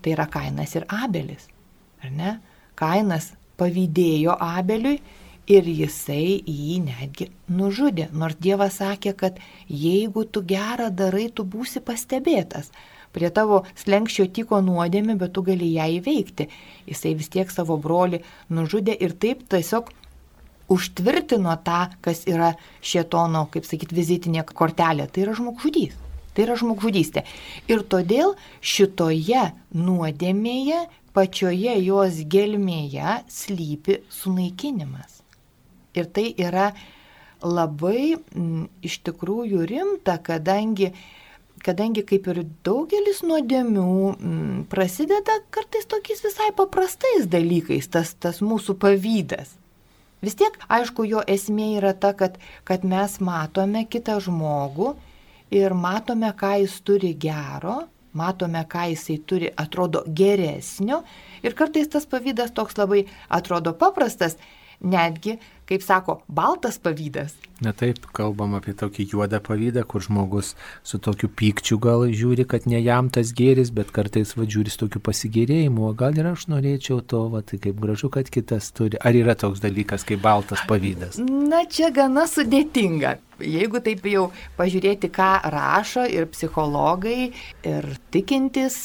tai 0.01 0.15
yra 0.15 0.25
Kainas 0.25 0.73
ir 0.79 0.87
Abelis. 0.89 1.45
Ar 2.01 2.09
ne? 2.15 2.31
Kainas 2.79 3.29
pavydėjo 3.61 4.33
Abeliui 4.41 4.97
ir 5.49 5.67
jisai 5.67 6.39
jį 6.47 6.79
netgi 6.85 7.29
nužudė. 7.51 8.09
Nors 8.13 8.37
Dievas 8.39 8.79
sakė, 8.81 9.13
kad 9.17 9.39
jeigu 9.67 10.25
tu 10.25 10.43
gerą 10.47 10.89
darai, 10.91 11.29
tu 11.29 11.43
būsi 11.43 11.83
pastebėtas. 11.83 12.71
Prie 13.13 13.29
tavo 13.29 13.61
slengščio 13.77 14.25
tiko 14.33 14.61
nuodėmė, 14.65 15.17
bet 15.21 15.35
tu 15.35 15.43
gali 15.45 15.69
ją 15.75 15.85
įveikti. 15.99 16.47
Jisai 16.89 17.13
vis 17.19 17.29
tiek 17.29 17.51
savo 17.53 17.77
brolį 17.77 18.23
nužudė 18.49 18.95
ir 18.97 19.13
taip 19.13 19.43
tiesiog 19.51 19.91
užtvirtino 20.73 21.53
tą, 21.65 21.83
kas 22.01 22.23
yra 22.25 22.55
šietono, 22.81 23.45
kaip 23.53 23.67
sakyt, 23.69 23.93
vizitinė 23.93 24.47
kortelė. 24.49 25.05
Tai 25.11 25.27
yra 25.27 25.37
žmogžudys. 25.37 25.99
Tai 26.33 26.47
yra 26.47 26.57
žmogžudystė. 26.57 27.27
Ir 27.69 27.85
todėl 27.85 28.33
šitoje 28.65 29.51
nuodėmėje 29.77 30.87
pačioje 31.13 31.75
jos 31.85 32.23
gelmėje 32.25 33.19
slypi 33.29 34.01
sunaikinimas. 34.09 35.22
Ir 35.93 36.09
tai 36.09 36.31
yra 36.41 36.71
labai 37.43 38.15
m, 38.15 38.67
iš 38.85 38.99
tikrųjų 39.07 39.65
rimta, 39.69 40.17
kadangi, 40.23 40.91
kadangi 41.63 42.05
kaip 42.07 42.29
ir 42.31 42.43
daugelis 42.65 43.21
nuodėmių 43.25 43.87
m, 44.13 44.63
prasideda 44.71 45.39
kartais 45.53 45.89
tokiais 45.89 46.23
visai 46.25 46.51
paprastais 46.55 47.27
dalykais, 47.29 47.89
tas, 47.91 48.15
tas 48.15 48.41
mūsų 48.41 48.77
pavydas. 48.81 49.57
Vis 50.23 50.37
tiek, 50.39 50.55
aišku, 50.71 51.03
jo 51.03 51.19
esmė 51.27 51.73
yra 51.81 51.91
ta, 51.93 52.13
kad, 52.15 52.37
kad 52.63 52.85
mes 52.87 53.17
matome 53.19 53.83
kitą 53.91 54.21
žmogų 54.23 54.93
ir 55.51 55.75
matome, 55.75 56.29
ką 56.31 56.55
jis 56.61 56.77
turi 56.87 57.11
gero, 57.19 57.81
matome, 58.13 58.63
ką 58.69 58.87
jisai 58.93 59.17
turi, 59.27 59.49
atrodo 59.57 60.03
geresnio 60.07 61.01
ir 61.43 61.55
kartais 61.57 61.89
tas 61.91 62.07
pavydas 62.09 62.53
toks 62.55 62.77
labai 62.77 63.03
atrodo 63.27 63.73
paprastas, 63.77 64.37
netgi, 64.83 65.37
kaip 65.73 65.83
sako, 65.85 66.21
baltas 66.29 66.77
pavydas. 66.77 67.33
Na 67.63 67.71
taip, 67.71 68.01
kalbam 68.11 68.57
apie 68.57 68.73
tokį 68.75 69.05
juodą 69.13 69.39
pavydą, 69.43 69.85
kur 69.87 70.03
žmogus 70.03 70.51
su 70.83 70.99
tokiu 71.01 71.29
pykčiu 71.31 71.77
gal 71.81 72.03
žiūri, 72.11 72.45
kad 72.49 72.65
ne 72.67 72.81
jam 72.83 73.07
tas 73.13 73.31
gėris, 73.35 73.71
bet 73.73 73.93
kartais 73.95 74.33
va 74.35 74.45
žiūri 74.49 74.73
su 74.73 74.81
tokiu 74.83 74.99
pasigėrėjimu, 75.05 75.85
o 75.87 75.93
gal 75.97 76.17
ir 76.19 76.27
aš 76.33 76.47
norėčiau 76.51 76.99
to, 77.07 77.21
va 77.31 77.43
tai 77.45 77.61
kaip 77.63 77.79
gražu, 77.79 78.09
kad 78.13 78.29
kitas 78.33 78.71
turi. 78.75 78.99
Ar 78.99 79.15
yra 79.15 79.37
toks 79.39 79.63
dalykas 79.63 80.03
kaip 80.07 80.23
baltas 80.25 80.63
pavydas? 80.69 81.21
Na 81.23 81.63
čia 81.69 81.91
gana 81.95 82.25
sudėtinga. 82.29 83.15
Jeigu 83.43 83.79
taip 83.83 84.03
jau 84.07 84.25
pažiūrėti, 84.57 85.09
ką 85.13 85.29
rašo 85.53 86.03
ir 86.09 86.27
psichologai, 86.33 87.31
ir 87.67 87.87
tikintis 88.13 88.75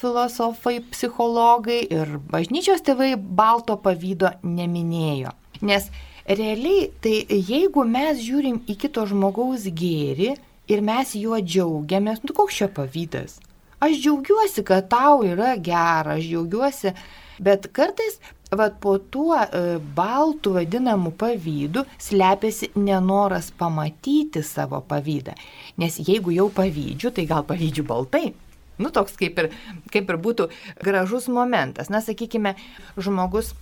filosofai, 0.00 0.78
psichologai, 0.92 1.82
ir 1.98 2.14
bažnyčios 2.30 2.86
tėvai 2.86 3.16
balto 3.18 3.76
pavydo 3.82 4.32
neminėjo. 4.46 5.34
Nes 5.66 5.90
realiai, 6.26 6.90
tai 7.02 7.24
jeigu 7.28 7.84
mes 7.88 8.20
žiūrim 8.22 8.62
į 8.68 8.76
kito 8.80 9.06
žmogaus 9.08 9.68
gėri 9.68 10.34
ir 10.70 10.84
mes 10.86 11.14
juo 11.18 11.38
džiaugiamės, 11.40 12.24
nu 12.24 12.36
koks 12.36 12.60
čia 12.60 12.68
pavydas? 12.72 13.38
Aš 13.80 13.96
džiaugiuosi, 14.02 14.64
kad 14.66 14.90
tau 14.92 15.22
yra 15.24 15.54
gera, 15.56 16.18
aš 16.18 16.26
džiaugiuosi, 16.28 16.92
bet 17.40 17.70
kartais 17.72 18.20
Vat 18.50 18.80
po 18.82 18.96
tuo 18.98 19.36
e, 19.38 19.78
baltų 19.94 20.56
vadinamu 20.56 21.12
pavydu 21.14 21.84
slepiasi 22.02 22.72
nenoras 22.74 23.52
pamatyti 23.54 24.42
savo 24.42 24.80
pavydą. 24.82 25.36
Nes 25.78 26.00
jeigu 26.02 26.34
jau 26.34 26.48
pavydžiu, 26.50 27.12
tai 27.14 27.28
gal 27.30 27.46
pavydžiu 27.46 27.84
baltai. 27.86 28.32
Nu, 28.80 28.90
toks 28.90 29.14
kaip 29.20 29.38
ir, 29.38 29.50
kaip 29.94 30.10
ir 30.10 30.18
būtų 30.18 30.48
gražus 30.82 31.28
momentas. 31.30 31.92
Na, 31.94 32.00
sakykime, 32.02 32.56
žmogus 32.98 33.52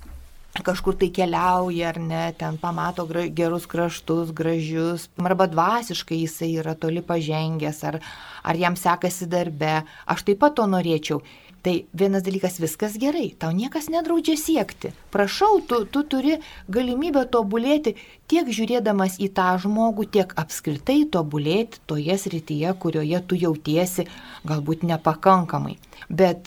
kažkur 0.65 0.97
tai 0.99 1.11
keliauja 1.15 1.91
ar 1.93 1.99
ne, 2.03 2.23
ten 2.39 2.59
pamato 2.59 3.07
gerus 3.09 3.67
kraštus, 3.67 4.33
gražius, 4.33 5.09
arba 5.19 5.47
dvasiškai 5.47 6.23
jisai 6.25 6.55
yra 6.63 6.75
toli 6.75 7.03
pažengęs, 7.03 7.83
ar, 7.85 8.01
ar 8.43 8.57
jam 8.57 8.77
sekasi 8.77 9.29
darbe, 9.31 9.83
aš 10.07 10.25
taip 10.27 10.41
pat 10.43 10.59
to 10.59 10.67
norėčiau. 10.67 11.23
Tai 11.59 11.75
vienas 11.93 12.23
dalykas 12.23 12.61
viskas 12.63 12.95
gerai, 13.03 13.33
tau 13.35 13.51
niekas 13.51 13.89
nedraudžia 13.91 14.37
siekti. 14.39 14.93
Prašau, 15.11 15.59
tu, 15.67 15.83
tu 15.91 16.05
turi 16.07 16.37
galimybę 16.71 17.25
tobulėti 17.35 17.97
tiek 18.31 18.47
žiūrėdamas 18.47 19.19
į 19.19 19.33
tą 19.35 19.49
žmogų, 19.59 20.07
tiek 20.15 20.35
apskritai 20.39 21.03
tobulėti 21.11 21.83
toje 21.91 22.15
srityje, 22.15 22.77
kurioje 22.79 23.21
tu 23.27 23.41
jautiesi 23.43 24.07
galbūt 24.47 24.87
nepakankamai. 24.87 25.75
Bet 26.09 26.47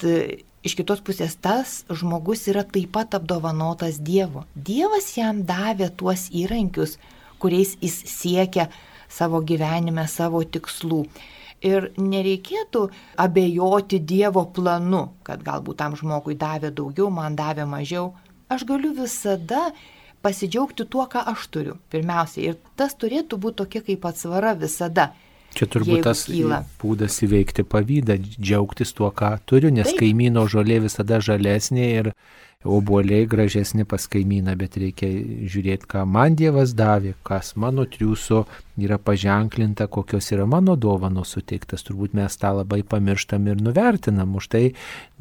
iš 0.62 0.76
kitos 0.78 1.02
pusės 1.04 1.34
tas 1.42 1.82
žmogus 1.90 2.46
yra 2.50 2.62
taip 2.64 2.92
pat 2.94 3.16
apdovanotas 3.18 3.98
Dievo. 4.02 4.44
Dievas 4.54 5.10
jam 5.16 5.42
davė 5.46 5.90
tuos 5.98 6.28
įrankius, 6.30 6.96
kuriais 7.42 7.76
jis 7.82 7.98
siekia 8.08 8.68
savo 9.10 9.42
gyvenime, 9.42 10.06
savo 10.08 10.42
tikslų. 10.44 11.04
Ir 11.62 11.90
nereikėtų 11.98 12.88
abejoti 13.22 14.00
Dievo 14.02 14.44
planu, 14.54 15.08
kad 15.26 15.42
galbūt 15.46 15.78
tam 15.82 15.98
žmogui 15.98 16.34
davė 16.38 16.72
daugiau, 16.74 17.10
man 17.10 17.36
davė 17.38 17.66
mažiau. 17.70 18.12
Aš 18.50 18.64
galiu 18.66 18.90
visada 18.96 19.70
pasidžiaugti 20.22 20.86
tuo, 20.90 21.06
ką 21.10 21.22
aš 21.34 21.46
turiu. 21.54 21.76
Pirmiausia, 21.90 22.42
ir 22.50 22.58
tas 22.78 22.94
turėtų 22.98 23.38
būti 23.42 23.62
tokia 23.62 23.84
kaip 23.86 24.10
atsvara 24.10 24.56
visada. 24.58 25.12
Čia 25.52 25.68
turbūt 25.68 26.06
tas 26.06 26.24
kyla. 26.28 26.62
būdas 26.80 27.18
įveikti 27.26 27.64
pavydą, 27.68 28.16
džiaugtis 28.38 28.94
tuo, 28.96 29.10
ką 29.12 29.34
turiu, 29.44 29.72
nes 29.74 29.90
Taip. 29.90 29.98
kaimyno 30.00 30.46
žolė 30.48 30.80
visada 30.86 31.20
žalesnė 31.20 31.88
ir 31.98 32.14
obuoliai 32.64 33.26
gražesni 33.26 33.84
pas 33.84 34.04
kaimyną, 34.06 34.54
bet 34.58 34.76
reikia 34.78 35.08
žiūrėti, 35.50 35.88
ką 35.90 36.04
man 36.06 36.36
Dievas 36.38 36.74
davė, 36.78 37.14
kas 37.26 37.52
mano 37.58 37.84
triūso 37.90 38.44
yra 38.78 38.98
paženklinta, 39.02 39.88
kokios 39.90 40.30
yra 40.32 40.46
mano 40.46 40.76
dovanos 40.78 41.34
suteiktas. 41.34 41.82
Turbūt 41.86 42.14
mes 42.16 42.38
tą 42.38 42.54
labai 42.60 42.82
pamirštam 42.86 43.50
ir 43.50 43.62
nuvertinam. 43.62 44.36
Už 44.38 44.48
tai 44.54 44.64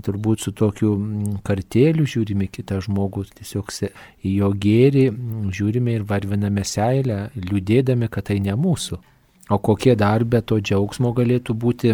turbūt 0.05 0.45
su 0.45 0.53
tokiu 0.53 0.93
mm, 0.95 1.41
kartėliu 1.47 2.05
žiūrime 2.05 2.47
kitą 2.51 2.79
žmogų, 2.85 3.25
tiesiog 3.41 3.73
į 3.81 4.35
jo 4.38 4.51
gėrį 4.53 5.07
mm, 5.11 5.47
žiūrime 5.57 5.97
ir 5.97 6.05
varviname 6.07 6.65
seilę, 6.67 7.23
liūdėdami, 7.35 8.11
kad 8.11 8.29
tai 8.29 8.39
ne 8.43 8.55
mūsų. 8.55 9.01
O 9.51 9.58
kokie 9.60 9.96
dar 10.00 10.24
be 10.24 10.39
to 10.41 10.62
džiaugsmo 10.63 11.12
galėtų 11.15 11.55
būti 11.60 11.91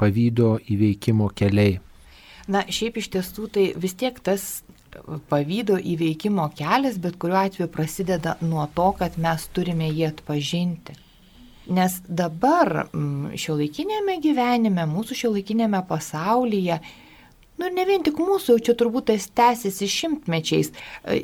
pavydo 0.00 0.56
įveikimo 0.72 1.28
keliai? 1.36 1.76
Na, 2.48 2.62
šiaip 2.62 3.00
iš 3.02 3.10
tiesų 3.12 3.48
tai 3.52 3.64
vis 3.76 3.96
tiek 4.00 4.16
tas 4.24 4.46
pavydo 5.28 5.76
įveikimo 5.76 6.46
kelias, 6.56 6.96
bet 7.02 7.18
kuriuo 7.20 7.42
atveju 7.42 7.68
prasideda 7.72 8.36
nuo 8.40 8.64
to, 8.74 8.92
kad 9.00 9.18
mes 9.20 9.44
turime 9.52 9.90
jį 9.90 10.06
atpažinti. 10.08 10.96
Nes 11.76 11.98
dabar 12.06 12.86
šio 13.34 13.56
laikinėme 13.58 14.20
gyvenime, 14.22 14.86
mūsų 14.86 15.18
šio 15.18 15.32
laikinėme 15.34 15.82
pasaulyje 15.88 16.78
Nu 17.56 17.70
ne 17.72 17.86
vien 17.88 18.02
tik 18.04 18.18
mūsų, 18.20 18.52
jau 18.52 18.62
čia 18.66 18.72
turbūt 18.76 19.06
tas 19.08 19.26
tęsiasi 19.32 19.86
šimtmečiais. 19.88 20.68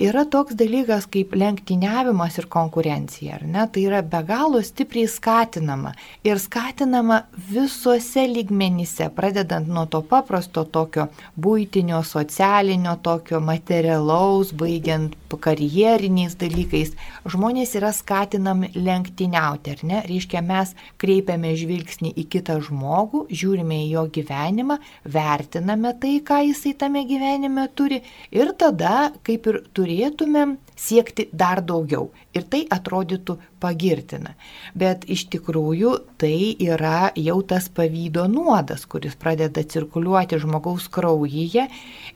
Yra 0.01 0.23
toks 0.33 0.57
dalykas 0.57 1.05
kaip 1.13 1.35
lenktyniavimas 1.37 2.39
ir 2.41 2.47
konkurencija, 2.53 3.37
ar 3.37 3.45
ne? 3.45 3.67
Tai 3.69 3.83
yra 3.85 4.01
be 4.01 4.23
galo 4.25 4.63
stipriai 4.65 5.11
skatinama. 5.13 5.93
Ir 6.25 6.41
skatinama 6.41 7.19
visuose 7.51 8.25
lygmenyse, 8.31 9.11
pradedant 9.13 9.69
nuo 9.69 9.85
to 9.93 10.01
paprasto 10.09 10.65
tokio 10.65 11.11
būtinio, 11.37 12.01
socialinio, 12.01 12.97
tokio 13.05 13.43
materialaus, 13.45 14.55
baigiant 14.57 15.19
karjeriniais 15.37 16.39
dalykais. 16.41 16.95
Žmonės 17.29 17.77
yra 17.77 17.93
skatinami 17.93 18.73
lenktyniauti, 18.77 19.77
ar 19.77 19.85
ne? 19.85 20.01
Reiškia, 20.09 20.41
mes 20.45 20.73
kreipiame 21.01 21.53
žvilgsnį 21.61 22.17
į 22.25 22.27
kitą 22.33 22.59
žmogų, 22.65 23.27
žiūrime 23.29 23.83
į 23.85 23.93
jo 23.95 24.09
gyvenimą, 24.17 24.81
vertiname 25.05 25.93
tai, 26.01 26.19
ką 26.27 26.41
jisai 26.47 26.73
tame 26.79 27.03
gyvenime 27.09 27.67
turi 27.77 28.01
ir 28.35 28.53
tada, 28.59 29.13
kaip 29.27 29.49
ir 29.51 29.59
turėtumėm, 29.77 30.57
siekti 30.79 31.29
dar 31.33 31.63
daugiau. 31.67 32.11
Ir 32.33 32.47
tai 32.49 32.63
atrodytų 32.73 33.37
pagirtina. 33.63 34.35
Bet 34.79 35.05
iš 35.11 35.27
tikrųjų 35.35 35.93
tai 36.23 36.55
yra 36.63 37.13
jau 37.19 37.39
tas 37.47 37.69
pavydo 37.73 38.25
nuodas, 38.31 38.87
kuris 38.87 39.19
pradeda 39.19 39.63
cirkuliuoti 39.63 40.41
žmogaus 40.43 40.89
kraujyje 40.93 41.69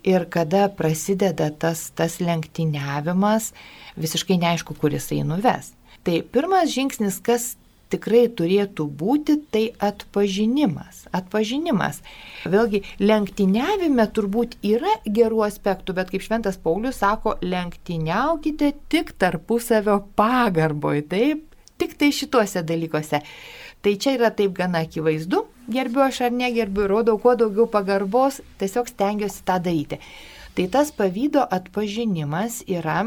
ir 0.06 0.28
kada 0.32 0.66
prasideda 0.72 1.50
tas, 1.50 1.90
tas 1.96 2.18
lenktyniavimas, 2.22 3.52
visiškai 4.00 4.40
neaišku, 4.42 4.78
kur 4.80 4.94
jisai 4.96 5.22
nuves. 5.26 5.74
Tai 6.06 6.20
pirmas 6.30 6.70
žingsnis, 6.70 7.18
kas 7.18 7.54
tikrai 7.92 8.26
turėtų 8.38 8.86
būti, 9.00 9.38
tai 9.52 9.64
atpažinimas. 9.88 11.04
Atpažinimas. 11.14 12.00
Vėlgi, 12.50 12.82
lenktyniavime 13.02 14.06
turbūt 14.14 14.56
yra 14.66 14.96
gerų 15.06 15.44
aspektų, 15.46 15.96
bet 15.98 16.12
kaip 16.12 16.24
Šventas 16.26 16.58
Paulius 16.62 17.00
sako, 17.02 17.36
lenktyniaukite 17.42 18.72
tik 18.92 19.12
tarpusavio 19.20 20.00
pagarboj, 20.18 21.04
taip, 21.10 21.44
tik 21.78 21.96
tai 22.00 22.12
šituose 22.14 22.64
dalykuose. 22.66 23.22
Tai 23.84 23.92
čia 24.02 24.16
yra 24.16 24.32
taip 24.34 24.56
gana 24.56 24.82
akivaizdu, 24.86 25.44
gerbiu 25.70 26.02
aš 26.06 26.24
ar 26.26 26.32
negerbiu, 26.34 26.88
rodau 26.90 27.20
kuo 27.22 27.36
daugiau 27.38 27.68
pagarbos, 27.70 28.40
tiesiog 28.58 28.90
stengiuosi 28.90 29.44
tą 29.46 29.60
daryti. 29.62 30.00
Tai 30.56 30.66
tas 30.72 30.90
pavydo 30.96 31.44
atpažinimas 31.52 32.62
yra 32.66 33.04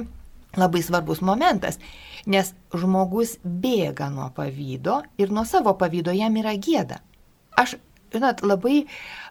labai 0.58 0.82
svarbus 0.82 1.22
momentas. 1.22 1.80
Nes 2.26 2.54
žmogus 2.74 3.38
bėga 3.44 4.10
nuo 4.14 4.30
pavydo 4.36 5.02
ir 5.18 5.32
nuo 5.32 5.46
savo 5.46 5.76
pavydo 5.78 6.14
jam 6.16 6.36
yra 6.42 6.56
gėda. 6.58 7.00
Aš, 7.60 7.76
žinot, 8.14 8.42
labai 8.44 8.86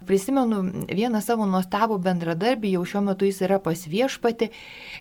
prisimenu 0.09 0.63
vieną 0.89 1.23
savo 1.25 1.47
nuostabų 1.49 1.99
bendradarbį, 2.05 2.75
jau 2.77 2.85
šiuo 2.93 3.05
metu 3.11 3.29
jis 3.29 3.43
yra 3.47 3.59
pas 3.63 3.87
viešpati, 3.89 4.51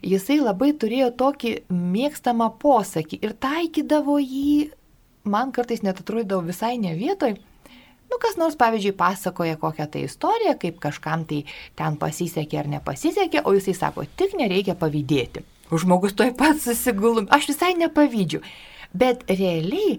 jisai 0.02 0.40
labai 0.42 0.74
turėjo 0.74 1.12
tokį 1.20 1.54
mėgstamą 1.74 2.52
posakį 2.62 3.22
ir 3.22 3.36
taikydavo 3.38 4.18
jį, 4.24 4.72
man 5.28 5.54
kartais 5.56 5.84
net 5.86 6.02
atrodydavo 6.04 6.48
visai 6.50 6.78
ne 6.82 6.96
vietoj, 6.98 7.38
Nu, 8.08 8.16
kas 8.24 8.38
nors, 8.40 8.56
pavyzdžiui, 8.56 8.96
pasakoja 8.96 9.58
kokią 9.60 9.88
tai 9.92 10.06
istoriją, 10.08 10.54
kaip 10.62 10.78
kažkam 10.80 11.26
tai 11.28 11.42
ten 11.76 11.98
pasisekė 12.00 12.62
ar 12.62 12.70
nepasisekė, 12.72 13.42
o 13.44 13.52
jisai 13.52 13.74
sako, 13.76 14.06
tik 14.16 14.38
nereikia 14.40 14.78
pavydėti. 14.80 15.44
Žmogus 15.68 16.16
toj 16.16 16.32
pat 16.40 16.62
susigulum, 16.64 17.28
aš 17.28 17.50
visai 17.52 17.74
nepavydžiu. 17.76 18.40
Bet 18.96 19.26
realiai 19.28 19.98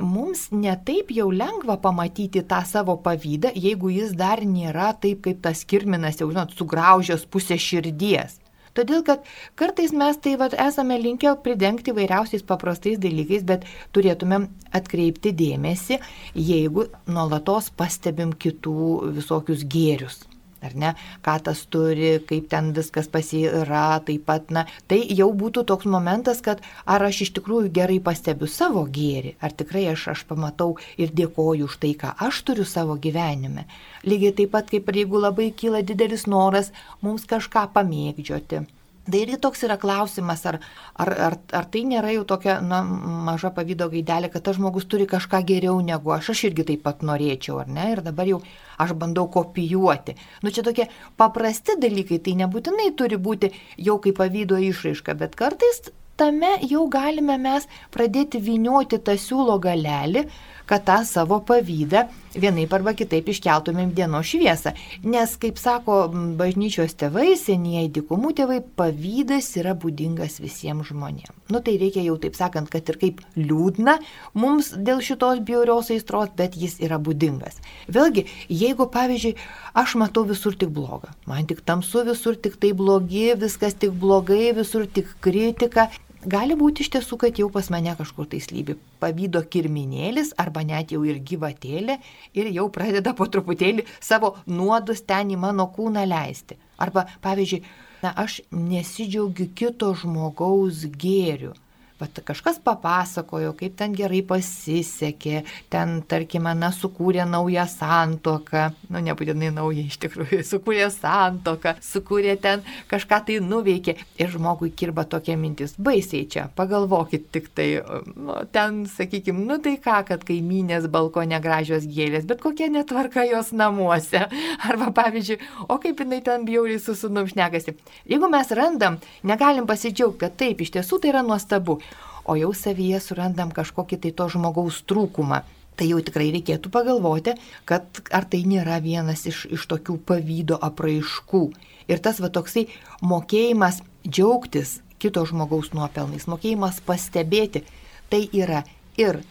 mums 0.00 0.46
netaip 0.54 1.10
jau 1.12 1.28
lengva 1.34 1.76
pamatyti 1.82 2.40
tą 2.48 2.62
savo 2.64 2.96
pavydą, 3.04 3.50
jeigu 3.52 3.90
jis 3.92 4.14
dar 4.16 4.40
nėra 4.46 4.94
taip, 5.02 5.20
kaip 5.26 5.42
tas 5.44 5.64
kirminas, 5.68 6.22
jau 6.22 6.30
žinot, 6.30 6.54
sugraužęs 6.56 7.26
pusę 7.28 7.58
širdies. 7.60 8.38
Todėl, 8.72 9.02
kad 9.04 9.26
kartais 9.58 9.92
mes 9.92 10.16
tai 10.22 10.36
vat, 10.40 10.54
esame 10.54 10.96
linkę 11.02 11.34
pridengti 11.44 11.92
vairiausiais 11.92 12.46
paprastais 12.46 13.00
dalykais, 13.02 13.44
bet 13.44 13.66
turėtumėm 13.92 14.46
atkreipti 14.72 15.34
dėmesį, 15.36 15.98
jeigu 16.38 16.86
nuolatos 17.10 17.72
pastebim 17.76 18.32
kitų 18.32 19.10
visokius 19.18 19.66
gėrius 19.66 20.22
ar 20.64 20.76
ne, 20.82 20.94
ką 21.24 21.36
tas 21.46 21.62
turi, 21.72 22.12
kaip 22.28 22.48
ten 22.52 22.72
viskas 22.76 23.08
pasi 23.12 23.44
yra, 23.48 24.00
taip 24.06 24.26
pat, 24.28 24.50
na, 24.54 24.66
tai 24.90 25.00
jau 25.20 25.30
būtų 25.42 25.64
toks 25.68 25.88
momentas, 25.90 26.42
kad 26.44 26.64
ar 26.86 27.04
aš 27.08 27.22
iš 27.26 27.34
tikrųjų 27.38 27.72
gerai 27.80 28.00
pastebiu 28.04 28.48
savo 28.50 28.84
gėrį, 28.98 29.36
ar 29.40 29.54
tikrai 29.56 29.86
aš, 29.92 30.08
aš 30.14 30.26
pamatau 30.30 30.74
ir 31.00 31.14
dėkoju 31.16 31.70
už 31.70 31.78
tai, 31.84 31.94
ką 32.02 32.14
aš 32.28 32.42
turiu 32.48 32.66
savo 32.68 32.98
gyvenime. 33.00 33.66
Lygiai 34.04 34.36
taip 34.42 34.52
pat, 34.56 34.68
kaip 34.72 34.90
ir 34.90 35.02
jeigu 35.04 35.22
labai 35.22 35.50
kyla 35.52 35.84
didelis 35.86 36.26
noras 36.30 36.74
mums 37.04 37.26
kažką 37.28 37.68
pamėgdžioti 37.76 38.66
Tai 39.10 39.20
irgi 39.24 39.38
toks 39.42 39.64
yra 39.66 39.76
klausimas, 39.80 40.44
ar, 40.46 40.60
ar, 40.94 41.10
ar, 41.28 41.36
ar 41.60 41.68
tai 41.72 41.82
nėra 41.88 42.12
jau 42.14 42.24
tokia 42.34 42.58
na, 42.64 42.80
maža 43.26 43.50
pavydo 43.54 43.90
gaidelė, 43.92 44.30
kad 44.32 44.44
tas 44.46 44.58
žmogus 44.58 44.86
turi 44.90 45.08
kažką 45.10 45.42
geriau 45.48 45.80
negu 45.84 46.14
aš, 46.14 46.32
aš 46.34 46.44
irgi 46.50 46.66
taip 46.72 46.84
pat 46.86 47.04
norėčiau, 47.06 47.60
ar 47.64 47.70
ne? 47.70 47.90
Ir 47.94 48.04
dabar 48.06 48.30
jau 48.30 48.40
aš 48.80 48.94
bandau 49.00 49.26
kopijuoti. 49.32 50.16
Nu 50.44 50.54
čia 50.54 50.64
tokie 50.66 50.88
paprasti 51.20 51.78
dalykai, 51.80 52.20
tai 52.24 52.36
nebūtinai 52.44 52.92
turi 52.98 53.18
būti 53.20 53.50
jau 53.88 53.98
kaip 54.04 54.20
pavydo 54.20 54.60
išraiška, 54.70 55.16
bet 55.18 55.34
kartais 55.38 55.90
tame 56.20 56.52
jau 56.68 56.86
galime 56.92 57.38
mes 57.40 57.66
pradėti 57.94 58.40
vinioti 58.44 59.00
tą 59.04 59.16
siūlo 59.18 59.56
galelį, 59.62 60.26
kad 60.70 60.84
tą 60.86 61.00
savo 61.04 61.40
pavydą 61.42 62.06
vienaip 62.38 62.70
arba 62.76 62.92
kitaip 62.94 63.28
iškeltumėm 63.32 63.90
dienos 63.94 64.28
šviesą. 64.30 64.72
Nes, 65.02 65.32
kaip 65.42 65.58
sako 65.58 65.96
bažnyčios 66.38 66.94
tėvai, 67.00 67.32
senieji 67.38 67.90
dikumų 67.96 68.30
tėvai, 68.38 68.60
pavydas 68.78 69.48
yra 69.58 69.74
būdingas 69.74 70.38
visiems 70.42 70.92
žmonėms. 70.92 71.34
Nu 71.50 71.58
tai 71.66 71.74
reikia 71.80 72.04
jau 72.06 72.14
taip 72.22 72.38
sakant, 72.38 72.70
kad 72.70 72.86
ir 72.92 73.00
kaip 73.00 73.22
liūdna 73.34 73.96
mums 74.38 74.70
dėl 74.76 75.02
šitos 75.02 75.42
bjaurios 75.46 75.90
aistros, 75.90 76.30
bet 76.38 76.54
jis 76.54 76.78
yra 76.84 77.00
būdingas. 77.02 77.58
Vėlgi, 77.90 78.28
jeigu 78.46 78.86
pavyzdžiui, 78.94 79.34
aš 79.82 79.96
matau 79.98 80.22
visur 80.28 80.54
tik 80.54 80.70
blogą, 80.76 81.10
man 81.26 81.50
tik 81.50 81.64
tamsu 81.66 82.04
visur 82.06 82.38
tik 82.38 82.60
tai 82.62 82.70
blogi, 82.78 83.32
viskas 83.34 83.74
tik 83.74 83.96
blogai, 83.98 84.52
visur 84.54 84.86
tik 84.86 85.10
kritika, 85.24 85.88
Gali 86.20 86.52
būti 86.52 86.84
iš 86.84 86.90
tiesų, 86.92 87.16
kad 87.16 87.38
jau 87.40 87.46
pas 87.48 87.70
mane 87.72 87.94
kažkur 87.96 88.26
tai 88.28 88.42
slypi 88.44 88.74
pavydo 89.00 89.40
kirminėlis 89.40 90.34
arba 90.36 90.60
net 90.68 90.92
jau 90.92 91.00
ir 91.08 91.16
gyvatėlė 91.24 91.96
ir 92.36 92.50
jau 92.52 92.66
pradeda 92.68 93.14
po 93.16 93.24
truputėlį 93.24 93.86
savo 94.04 94.34
nuodus 94.44 95.00
ten 95.00 95.32
į 95.32 95.38
mano 95.40 95.64
kūną 95.72 96.04
leisti. 96.04 96.58
Arba, 96.76 97.06
pavyzdžiui, 97.24 97.62
na, 98.04 98.12
aš 98.12 98.42
nesidžiaugiu 98.52 99.48
kito 99.56 99.94
žmogaus 99.96 100.84
gėriu. 100.92 101.54
Vat 102.00 102.20
kažkas 102.24 102.56
papasakojo, 102.64 103.52
kaip 103.58 103.74
ten 103.76 103.92
gerai 103.92 104.22
pasisekė, 104.24 105.42
ten, 105.72 105.98
tarkime, 106.08 106.54
na, 106.56 106.70
sukūrė 106.72 107.26
naują 107.28 107.66
santoką, 107.68 108.62
nu, 108.88 109.02
nebūtinai 109.04 109.50
naują 109.52 109.84
iš 109.84 109.98
tikrųjų, 110.00 110.38
sukūrė 110.52 110.86
santoką, 110.94 111.74
sukūrė 111.84 112.38
ten 112.40 112.64
kažką 112.88 113.18
tai 113.28 113.36
nuveikė 113.44 113.96
ir 114.16 114.32
žmogui 114.32 114.70
kirba 114.72 115.04
tokia 115.04 115.36
mintis, 115.36 115.74
baisiai 115.76 116.24
čia, 116.32 116.46
pagalvokit 116.56 117.28
tik 117.34 117.50
tai, 117.52 117.68
nu, 118.16 118.38
ten, 118.54 118.86
sakykime, 118.88 119.44
nu 119.44 119.60
tai 119.60 119.76
ką, 119.82 119.98
kad 120.08 120.24
kaimynės 120.24 120.88
balkone 120.88 121.36
gražios 121.44 121.84
gėlės, 121.84 122.24
bet 122.30 122.40
kokia 122.40 122.70
netvarka 122.72 123.26
jos 123.28 123.52
namuose. 123.52 124.24
Arba 124.70 124.88
pavyzdžiui, 124.96 125.36
o 125.68 125.76
kaip 125.82 126.00
jinai 126.00 126.22
ten 126.24 126.48
bjauriai 126.48 126.80
susunum 126.80 127.28
šnekasi. 127.28 127.76
Jeigu 128.08 128.32
mes 128.32 128.56
randam, 128.56 128.96
negalim 129.26 129.68
pasidžiaugti, 129.68 130.22
kad 130.24 130.40
taip, 130.40 130.64
iš 130.64 130.72
tiesų 130.78 131.02
tai 131.02 131.12
yra 131.12 131.24
nuostabu 131.26 131.80
o 132.24 132.36
jau 132.38 132.52
savyje 132.56 133.00
surandam 133.04 133.52
kažkokį 133.54 134.00
tai 134.04 134.12
to 134.16 134.28
žmogaus 134.34 134.82
trūkumą. 134.88 135.42
Tai 135.78 135.86
jau 135.88 136.00
tikrai 136.04 136.28
reikėtų 136.34 136.68
pagalvoti, 136.74 137.36
kad 137.64 138.02
ar 138.12 138.26
tai 138.28 138.42
nėra 138.44 138.80
vienas 138.84 139.24
iš, 139.30 139.46
iš 139.48 139.64
tokių 139.70 139.96
pavydo 140.04 140.58
apraiškų. 140.60 141.44
Ir 141.88 142.02
tas 142.04 142.20
va 142.20 142.28
toksai 142.28 142.66
mokėjimas 143.00 143.80
džiaugtis 144.04 144.80
kito 145.00 145.24
žmogaus 145.24 145.72
nuopelnais, 145.72 146.28
mokėjimas 146.28 146.82
pastebėti, 146.84 147.64
tai 148.12 148.26
yra 148.36 148.64
ir 149.00 149.22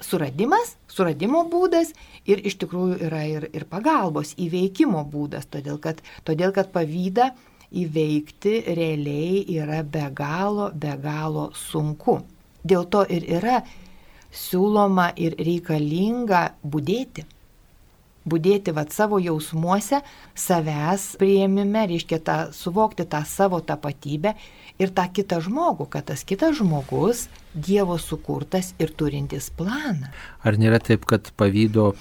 suradimas, 0.00 0.76
suradimo 0.88 1.42
būdas 1.50 1.92
ir 2.28 2.40
iš 2.46 2.56
tikrųjų 2.62 2.98
yra 3.08 3.22
ir, 3.28 3.48
ir 3.52 3.66
pagalbos 3.68 4.34
įveikimo 4.40 5.04
būdas, 5.12 5.48
todėl 5.50 5.78
kad, 5.82 6.00
todėl 6.24 6.54
kad 6.56 6.72
pavydą 6.72 7.32
įveikti 7.68 8.62
realiai 8.78 9.44
yra 9.58 9.82
be 9.84 10.06
galo, 10.16 10.70
be 10.72 10.94
galo 11.02 11.50
sunku. 11.68 12.22
Dėl 12.68 12.86
to 12.92 13.04
ir 13.08 13.26
yra 13.38 13.62
siūloma 14.34 15.10
ir 15.16 15.36
reikalinga 15.40 16.44
būdėti. 16.62 17.24
Būdėti 18.28 18.74
vat 18.76 18.92
savo 18.92 19.16
jausmuose, 19.22 20.02
savęs 20.36 21.14
prieimime, 21.20 21.86
reiškia 21.88 22.18
tą, 22.20 22.36
suvokti 22.52 23.06
tą 23.08 23.22
savo 23.24 23.62
tapatybę 23.64 24.34
ir 24.82 24.92
tą 24.92 25.06
kitą 25.16 25.40
žmogų, 25.46 25.88
kad 25.94 26.10
tas 26.12 26.26
kitas 26.28 26.58
žmogus 26.60 27.28
Dievo 27.58 27.96
sukurtas 27.98 28.74
ir 28.78 28.92
turintis 28.94 29.48
planą. 29.56 30.12
Ar 30.44 30.58
nėra 30.60 30.78
taip, 30.84 31.08
kad 31.08 31.32
pavydo 31.40 31.94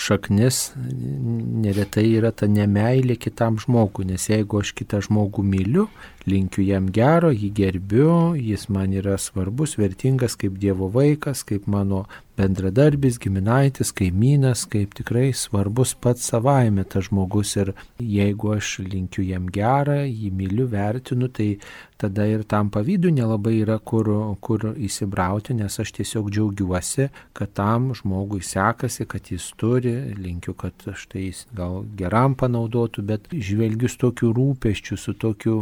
šaknis 0.00 0.70
neretai 0.76 2.06
yra 2.14 2.30
ta 2.32 2.46
nemailė 2.48 3.18
kitam 3.20 3.58
žmogui, 3.60 4.06
nes 4.08 4.24
jeigu 4.30 4.62
aš 4.62 4.72
kitą 4.78 5.02
žmogų 5.04 5.44
myliu, 5.44 5.88
linkiu 6.28 6.64
jam 6.66 6.88
gero, 6.94 7.32
jį 7.34 7.50
gerbiu, 7.56 8.12
jis 8.38 8.68
man 8.72 8.94
yra 8.96 9.18
svarbus, 9.18 9.76
vertingas 9.80 10.36
kaip 10.38 10.58
Dievo 10.62 10.90
vaikas, 10.92 11.42
kaip 11.46 11.66
mano 11.70 12.04
bendradarbis, 12.36 13.18
giminaitis, 13.20 13.92
kaimynas, 13.92 14.64
kaip 14.72 14.94
tikrai 14.96 15.30
svarbus 15.36 15.92
pats 15.94 16.30
savaime 16.32 16.84
tas 16.88 17.10
žmogus. 17.10 17.56
Ir 17.60 17.72
jeigu 18.00 18.54
aš 18.56 18.78
linkiu 18.86 19.24
jam 19.26 19.48
gerą, 19.52 20.02
jį 20.08 20.32
myliu, 20.38 20.66
vertinu, 20.72 21.28
tai 21.28 21.56
tada 22.02 22.26
ir 22.26 22.42
tam 22.48 22.70
pavydu 22.72 23.12
nelabai 23.14 23.58
yra 23.62 23.78
kur, 23.78 24.08
kur 24.42 24.72
įsibrauti, 24.72 25.54
nes 25.54 25.76
aš 25.78 25.92
tiesiog 25.98 26.32
džiaugiuosi, 26.32 27.10
kad 27.36 27.52
tam 27.54 27.92
žmogui 27.98 28.42
sekasi, 28.42 29.06
kad 29.06 29.30
jis 29.30 29.50
turi, 29.60 29.94
linkiu, 30.18 30.56
kad 30.58 30.88
štai 30.98 31.28
jis 31.28 31.44
gal 31.54 31.82
geram 31.98 32.34
panaudotų, 32.38 33.04
bet 33.06 33.28
žvelgiu 33.30 33.92
su 33.92 34.00
tokiu 34.06 34.32
rūpeščiu, 34.34 34.98
su 34.98 35.14
tokiu 35.14 35.60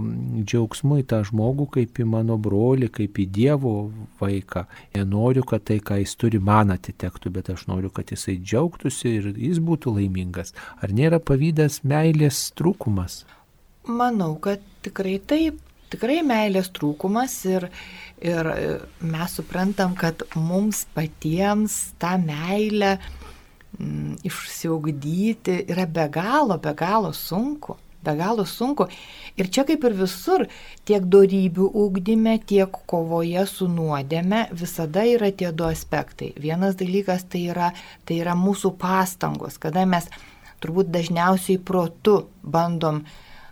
džiaugsmu 0.50 1.00
į 1.00 1.06
tą 1.12 1.22
žmogų 1.28 1.68
kaip 1.76 2.02
į 2.02 2.08
mano 2.10 2.36
brolį, 2.40 2.90
kaip 2.98 3.22
į 3.22 3.26
Dievo 3.38 3.74
vaiką. 4.20 4.66
Ir 4.96 5.06
noriu, 5.08 5.46
kad 5.46 5.64
tai, 5.70 5.78
ką 5.78 6.00
jis 6.02 6.16
turi, 6.18 6.42
man 6.42 6.74
atitektų, 6.74 7.32
bet 7.38 7.52
aš 7.54 7.68
noriu, 7.70 7.92
kad 7.94 8.10
jisai 8.10 8.40
džiaugtųsi 8.42 9.16
ir 9.20 9.32
jis 9.36 9.62
būtų 9.62 9.96
laimingas. 10.00 10.54
Ar 10.82 10.94
nėra 10.94 11.22
pavydas 11.22 11.82
meilės 11.86 12.48
trūkumas? 12.58 13.22
Manau, 13.88 14.34
kad 14.42 14.62
tikrai 14.84 15.18
taip 15.24 15.60
tikrai 15.90 16.20
meilės 16.26 16.70
trūkumas 16.74 17.34
ir, 17.50 17.66
ir 18.22 18.50
mes 19.02 19.36
suprantam, 19.38 19.96
kad 19.98 20.22
mums 20.38 20.84
patiems 20.94 21.76
tą 22.00 22.14
meilę 22.22 22.96
mm, 23.78 24.20
išsiugdyti 24.26 25.64
yra 25.70 25.88
be 25.90 26.06
galo, 26.12 26.60
be 26.62 26.74
galo 26.78 27.12
sunku. 27.16 27.78
Be 28.04 28.14
galo 28.16 28.46
sunku. 28.48 28.86
Ir 29.36 29.50
čia 29.52 29.66
kaip 29.68 29.84
ir 29.84 29.94
visur, 29.98 30.46
tiek 30.88 31.04
darybių 31.12 31.66
ūkdyme, 31.82 32.38
tiek 32.48 32.80
kovoje 32.88 33.44
su 33.48 33.68
nuodėme 33.68 34.46
visada 34.56 35.04
yra 35.04 35.28
tie 35.32 35.50
du 35.52 35.66
aspektai. 35.68 36.32
Vienas 36.40 36.78
dalykas 36.80 37.26
tai 37.28 37.44
yra, 37.52 37.72
tai 38.08 38.22
yra 38.22 38.36
mūsų 38.38 38.72
pastangos, 38.80 39.60
kada 39.60 39.84
mes 39.88 40.08
turbūt 40.64 40.88
dažniausiai 40.92 41.60
protu 41.60 42.22
bandom 42.40 43.04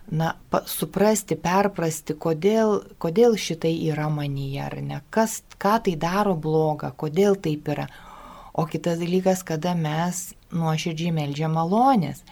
na, 0.09 0.33
suprasti, 0.65 1.37
perprasti, 1.37 2.17
kodėl, 2.17 2.79
kodėl 3.01 3.37
šitai 3.37 3.75
yra 3.91 4.09
manyje, 4.09 4.65
ar 4.65 4.77
ne, 4.81 5.01
kas, 5.13 5.39
ką 5.61 5.77
tai 5.85 5.95
daro 6.01 6.33
blogą, 6.33 6.89
kodėl 6.97 7.37
taip 7.37 7.69
yra. 7.69 7.85
O 8.57 8.65
kitas 8.65 8.97
dalykas, 8.99 9.45
kada 9.45 9.75
mes 9.77 10.31
nuoširdžiai 10.51 11.13
melžiam 11.15 11.53
malonės, 11.55 12.23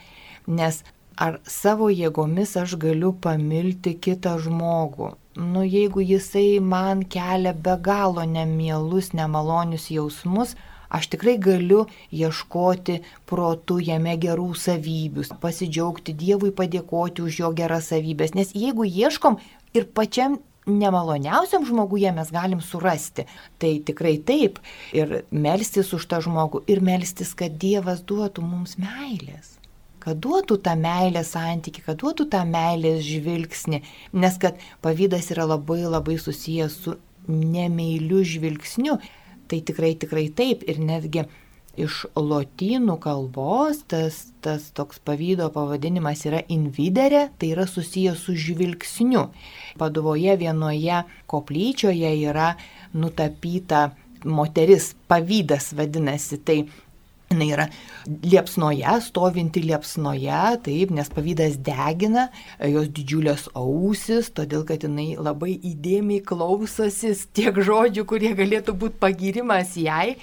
nes 0.49 0.81
ar 1.17 1.39
savo 1.49 1.89
jėgomis 1.89 2.55
aš 2.61 2.77
galiu 2.81 3.13
pamilti 3.25 3.95
kitą 4.07 4.37
žmogų. 4.43 5.11
Nu, 5.37 5.61
jeigu 5.65 6.01
jisai 6.01 6.59
man 6.73 7.03
kelia 7.05 7.53
be 7.53 7.75
galo 7.89 8.25
nemielus, 8.25 9.13
nemalonius 9.13 9.91
jausmus, 9.93 10.55
Aš 10.87 11.09
tikrai 11.11 11.35
galiu 11.35 11.81
ieškoti 12.15 13.01
protų 13.27 13.81
jame 13.83 14.13
gerų 14.23 14.53
savybių, 14.55 15.25
pasidžiaugti 15.43 16.15
Dievui, 16.15 16.53
padėkoti 16.55 17.25
už 17.27 17.39
jo 17.41 17.49
geras 17.55 17.89
savybės, 17.91 18.31
nes 18.39 18.53
jeigu 18.55 18.87
ieškom 18.87 19.35
ir 19.75 19.89
pačiam 19.91 20.39
nemaloniausiam 20.67 21.65
žmoguje 21.67 22.11
mes 22.15 22.31
galim 22.31 22.63
surasti. 22.63 23.27
Tai 23.59 23.73
tikrai 23.87 24.17
taip. 24.23 24.59
Ir 24.95 25.23
melstis 25.31 25.93
už 25.95 26.07
tą 26.07 26.21
žmogų 26.23 26.63
ir 26.71 26.83
melstis, 26.83 27.33
kad 27.35 27.59
Dievas 27.59 28.03
duotų 28.07 28.43
mums 28.47 28.77
meilės. 28.79 29.56
Kad 30.07 30.21
duotų 30.23 30.55
tą 30.63 30.77
meilę 30.79 31.25
santyki, 31.27 31.81
kad 31.83 31.99
duotų 31.99 32.29
tą 32.31 32.45
meilės 32.47 33.01
žvilgsnį. 33.03 33.81
Nes 34.15 34.37
kad 34.39 34.61
pavydas 34.85 35.27
yra 35.35 35.43
labai 35.49 35.81
labai 35.83 36.15
susijęs 36.21 36.77
su 36.85 36.93
nemeiliu 37.27 38.21
žvilgsniu. 38.23 38.95
Tai 39.51 39.59
tikrai, 39.67 39.97
tikrai 39.99 40.29
taip. 40.31 40.63
Ir 40.63 40.79
netgi 40.79 41.25
iš 41.77 42.05
lotynų 42.15 42.95
kalbos 43.03 43.83
tas, 43.91 44.31
tas 44.41 44.71
toks 44.75 45.03
pavydo 45.03 45.49
pavadinimas 45.53 46.23
yra 46.29 46.41
inviderė, 46.51 47.27
tai 47.37 47.51
yra 47.53 47.67
susijęs 47.69 48.23
su 48.25 48.35
žvilgsniu. 48.47 49.27
Paduvoje 49.77 50.39
vienoje 50.39 51.03
koplyčioje 51.29 52.15
yra 52.31 52.53
nutapyta 52.95 53.89
moteris, 54.25 54.93
pavydas 55.11 55.73
vadinasi, 55.77 56.39
tai 56.41 56.61
Jis 57.27 57.53
yra 57.53 57.67
liepsnoje, 58.23 59.01
stovinti 59.03 59.59
liepsnoje, 59.65 60.61
taip, 60.63 60.91
nes 60.95 61.09
pavydas 61.11 61.57
degina, 61.59 62.29
jos 62.63 62.87
didžiulės 62.87 63.49
ausis, 63.53 64.29
todėl 64.31 64.63
kad 64.63 64.85
jinai 64.85 65.17
labai 65.19 65.57
įdėmiai 65.59 66.23
klausosi 66.23 67.11
tiek 67.35 67.51
žodžių, 67.51 68.05
kurie 68.07 68.31
galėtų 68.31 68.77
būti 68.79 68.99
pagirimas 69.03 69.75
jai, 69.75 70.15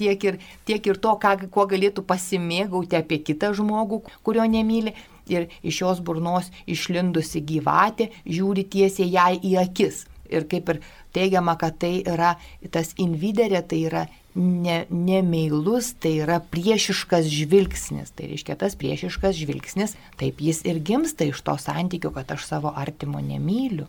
tiek 0.00 0.24
ir, 0.24 0.40
tiek 0.64 0.80
ir 0.86 0.96
to, 0.96 1.12
ką, 1.20 1.36
kuo 1.52 1.66
galėtų 1.68 2.06
pasimėgauti 2.08 2.96
apie 2.96 3.20
kitą 3.20 3.52
žmogų, 3.52 4.02
kurio 4.24 4.48
nemyli. 4.48 4.96
Ir 5.28 5.48
iš 5.66 5.80
jos 5.82 6.00
burnos 6.00 6.52
išlindusi 6.70 7.40
gyvatė 7.42 8.12
žiūri 8.24 8.62
tiesiai 8.70 9.10
jai 9.10 9.32
į 9.42 9.56
akis. 9.64 10.04
Ir 10.30 10.46
kaip 10.48 10.70
ir 10.70 10.78
teigiama, 11.12 11.56
kad 11.58 11.76
tai 11.82 11.98
yra 12.06 12.36
tas 12.70 12.94
inviderė, 13.02 13.60
tai 13.66 13.80
yra 13.90 14.06
ne, 14.36 14.84
nemeilus, 14.90 15.94
tai 16.00 16.16
yra 16.20 16.38
priešiškas 16.52 17.28
žvilgsnis. 17.32 18.12
Tai 18.16 18.28
reiškia, 18.30 18.56
tas 18.60 18.76
priešiškas 18.78 19.36
žvilgsnis, 19.38 19.96
taip 20.20 20.42
jis 20.44 20.62
ir 20.68 20.80
gimsta 20.84 21.28
iš 21.28 21.40
to 21.46 21.56
santykių, 21.60 22.12
kad 22.14 22.36
aš 22.36 22.46
savo 22.48 22.72
artimo 22.76 23.22
nemyliu, 23.24 23.88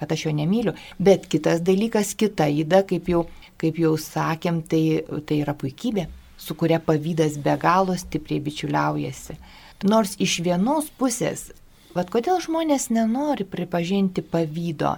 kad 0.00 0.12
aš 0.12 0.26
jo 0.26 0.34
nemyliu. 0.36 0.76
Bet 0.98 1.28
kitas 1.32 1.60
dalykas, 1.66 2.14
kita 2.18 2.48
įda, 2.62 2.82
kaip 2.88 3.10
jau, 3.12 3.26
kaip 3.60 3.80
jau 3.80 3.94
sakėm, 4.00 4.62
tai, 4.64 5.02
tai 5.28 5.42
yra 5.44 5.56
puikybė, 5.56 6.08
su 6.40 6.56
kuria 6.56 6.80
pavydas 6.80 7.36
be 7.42 7.56
galo 7.60 7.96
stipriai 7.96 8.40
bičiuliaujasi. 8.48 9.36
Nors 9.84 10.16
iš 10.16 10.40
vienos 10.40 10.88
pusės, 10.96 11.50
vad 11.92 12.08
kodėl 12.12 12.40
žmonės 12.44 12.88
nenori 12.92 13.44
pripažinti 13.44 14.24
pavydo, 14.24 14.96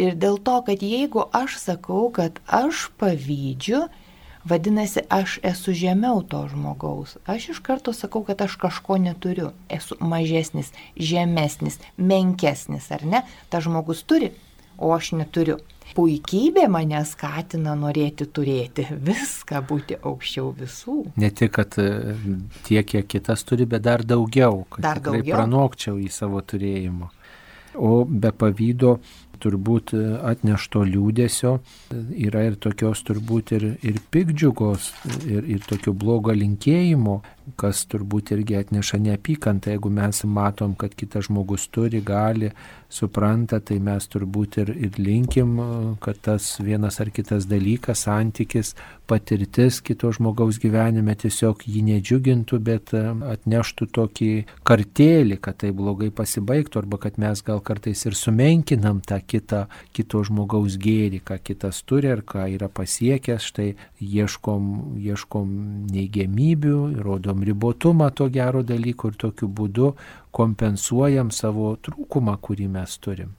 Ir 0.00 0.14
dėl 0.16 0.38
to, 0.40 0.60
kad 0.64 0.80
jeigu 0.80 1.26
aš 1.36 1.58
sakau, 1.60 2.06
kad 2.14 2.38
aš 2.48 2.86
pavydžiu, 3.00 3.82
vadinasi, 4.48 5.02
aš 5.12 5.38
esu 5.44 5.74
žemiau 5.76 6.22
to 6.24 6.40
žmogaus. 6.48 7.18
Aš 7.28 7.50
iš 7.54 7.60
karto 7.64 7.92
sakau, 7.92 8.22
kad 8.24 8.40
aš 8.40 8.56
kažko 8.60 8.96
neturiu. 9.02 9.50
Esu 9.68 9.98
mažesnis, 10.00 10.72
žemesnis, 10.96 11.80
menkesnis, 11.96 12.88
ar 12.94 13.04
ne? 13.04 13.24
Ta 13.52 13.60
žmogus 13.60 14.02
turi, 14.08 14.32
o 14.80 14.94
aš 14.96 15.12
neturiu. 15.20 15.60
Puikybė 15.90 16.68
mane 16.70 17.00
skatina 17.04 17.74
norėti 17.76 18.28
turėti 18.30 18.86
viską, 19.10 19.60
būti 19.66 19.98
aukščiau 20.00 20.52
visų. 20.56 20.98
Ne 21.20 21.32
tik, 21.34 21.52
kad 21.58 21.76
e, 21.82 22.16
tiek, 22.68 22.86
kiek 22.86 23.08
kitas 23.10 23.42
turi, 23.44 23.66
bet 23.68 23.84
dar 23.84 24.06
daugiau, 24.06 24.64
kad 24.70 24.86
dar 24.86 25.02
daugiau. 25.02 25.34
pranokčiau 25.34 25.98
į 26.00 26.08
savo 26.14 26.40
turėjimo. 26.40 27.10
O 27.80 28.04
be 28.04 28.32
pavydo 28.34 28.96
turbūt 29.42 29.94
atnešto 29.96 30.84
liūdėsio 30.88 31.56
yra 32.28 32.44
ir 32.48 32.58
tokios 32.62 33.02
turbūt 33.08 33.54
ir, 33.56 33.66
ir 33.86 34.00
pikdžiugos, 34.12 34.90
ir, 35.26 35.46
ir 35.56 35.66
tokio 35.68 35.94
blogo 35.96 36.34
linkėjimo, 36.36 37.20
kas 37.58 37.84
turbūt 37.90 38.34
irgi 38.36 38.58
atneša 38.60 39.00
neapykantą, 39.06 39.74
jeigu 39.74 39.90
mes 39.90 40.22
matom, 40.24 40.76
kad 40.78 40.94
kitas 40.94 41.28
žmogus 41.28 41.68
turi, 41.72 42.02
gali, 42.04 42.52
supranta, 42.90 43.60
tai 43.62 43.78
mes 43.82 44.06
turbūt 44.10 44.58
ir, 44.64 44.72
ir 44.74 44.98
linkim, 44.98 45.54
kad 46.02 46.18
tas 46.26 46.56
vienas 46.60 46.98
ar 47.00 47.12
kitas 47.14 47.46
dalykas, 47.50 48.04
santykis, 48.06 48.74
patirtis 49.10 49.80
kito 49.82 50.10
žmogaus 50.14 50.58
gyvenime 50.62 51.14
tiesiog 51.18 51.64
jį 51.66 51.82
nedžiugintų, 51.86 52.58
bet 52.66 52.92
e, 52.94 53.02
atneštų 53.34 53.88
tokį 53.96 54.30
kartėlį, 54.66 55.38
kad 55.42 55.60
tai 55.62 55.72
blogai 55.76 56.10
pasibaigtų, 56.14 56.82
arba 56.82 57.00
kad 57.02 57.18
mes 57.22 57.42
gal 57.46 57.62
kartais 57.66 58.04
ir 58.06 58.18
sumenkinam 58.18 59.00
tą 59.06 59.20
kitą, 59.22 59.64
kito 59.96 60.22
žmogaus 60.26 60.78
gėrį, 60.82 61.22
ką 61.26 61.40
kitas 61.46 61.82
turi 61.86 62.10
ar 62.12 62.22
ką 62.26 62.46
yra 62.54 62.70
pasiekęs, 62.70 63.50
štai 63.50 63.68
ieškom, 64.02 64.70
ieškom 65.02 65.54
neigiamybių, 65.94 66.78
rodom 67.02 67.39
ribotumą 67.46 68.10
to 68.14 68.28
gero 68.32 68.62
dalyko 68.66 69.10
ir 69.10 69.16
tokiu 69.20 69.48
būdu 69.48 69.94
kompensuojam 70.36 71.30
savo 71.34 71.74
trūkumą, 71.82 72.36
kurį 72.42 72.68
mes 72.76 72.98
turim. 72.98 73.32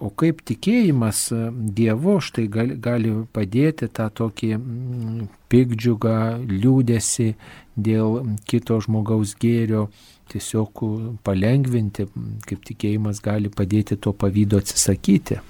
O 0.00 0.08
kaip 0.16 0.40
tikėjimas 0.48 1.26
e, 1.36 1.40
Dievu 1.76 2.16
štai 2.24 2.46
gali, 2.48 2.76
gali 2.80 3.12
padėti 3.36 3.90
tą 3.92 4.06
tokį 4.08 4.48
mm, 4.56 5.26
pikdžiugą, 5.52 6.14
liūdėsi 6.48 7.34
dėl 7.76 8.22
kito 8.48 8.78
žmogaus 8.80 9.34
gėrio 9.40 9.90
tiesiog 10.32 10.82
palengvinti, 11.26 12.06
kaip 12.48 12.64
tikėjimas 12.70 13.20
gali 13.24 13.52
padėti 13.52 13.98
to 14.00 14.14
pavydo 14.16 14.60
atsisakyti. 14.62 15.40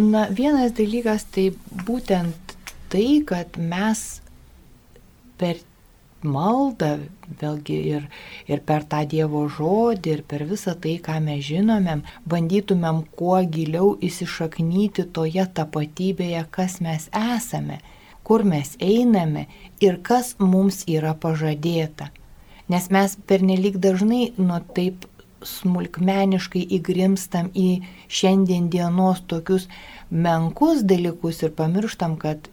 Na, 0.00 0.24
vienas 0.32 0.72
dalykas 0.72 1.26
tai 1.34 1.50
būtent 1.84 2.56
tai, 2.88 3.20
kad 3.28 3.58
mes 3.60 4.04
per 5.36 5.60
maldą, 6.26 6.90
vėlgi 7.40 7.76
ir, 7.94 8.06
ir 8.50 8.62
per 8.68 8.84
tą 8.90 9.02
Dievo 9.08 9.44
žodį, 9.56 10.12
ir 10.16 10.22
per 10.30 10.44
visą 10.50 10.74
tai, 10.82 10.96
ką 11.06 11.18
mes 11.24 11.44
žinomėm, 11.46 12.04
bandytumėm 12.28 13.02
kuo 13.18 13.38
giliau 13.56 13.94
įsišaknyti 14.08 15.08
toje 15.16 15.46
tapatybėje, 15.58 16.44
kas 16.50 16.80
mes 16.84 17.08
esame, 17.16 17.80
kur 18.26 18.44
mes 18.44 18.74
einame 18.82 19.46
ir 19.80 20.00
kas 20.02 20.34
mums 20.42 20.84
yra 20.90 21.14
pažadėta. 21.14 22.10
Nes 22.68 22.88
mes 22.90 23.14
pernelik 23.30 23.78
dažnai 23.78 24.32
nuo 24.38 24.58
taip 24.74 25.06
smulkmeniškai 25.46 26.64
įgrimstam 26.78 27.52
į 27.54 27.68
šiandien 28.10 28.66
dienos 28.72 29.22
tokius 29.30 29.68
menkus 30.10 30.82
dalykus 30.82 31.42
ir 31.46 31.54
pamirštam, 31.54 32.16
kad 32.18 32.50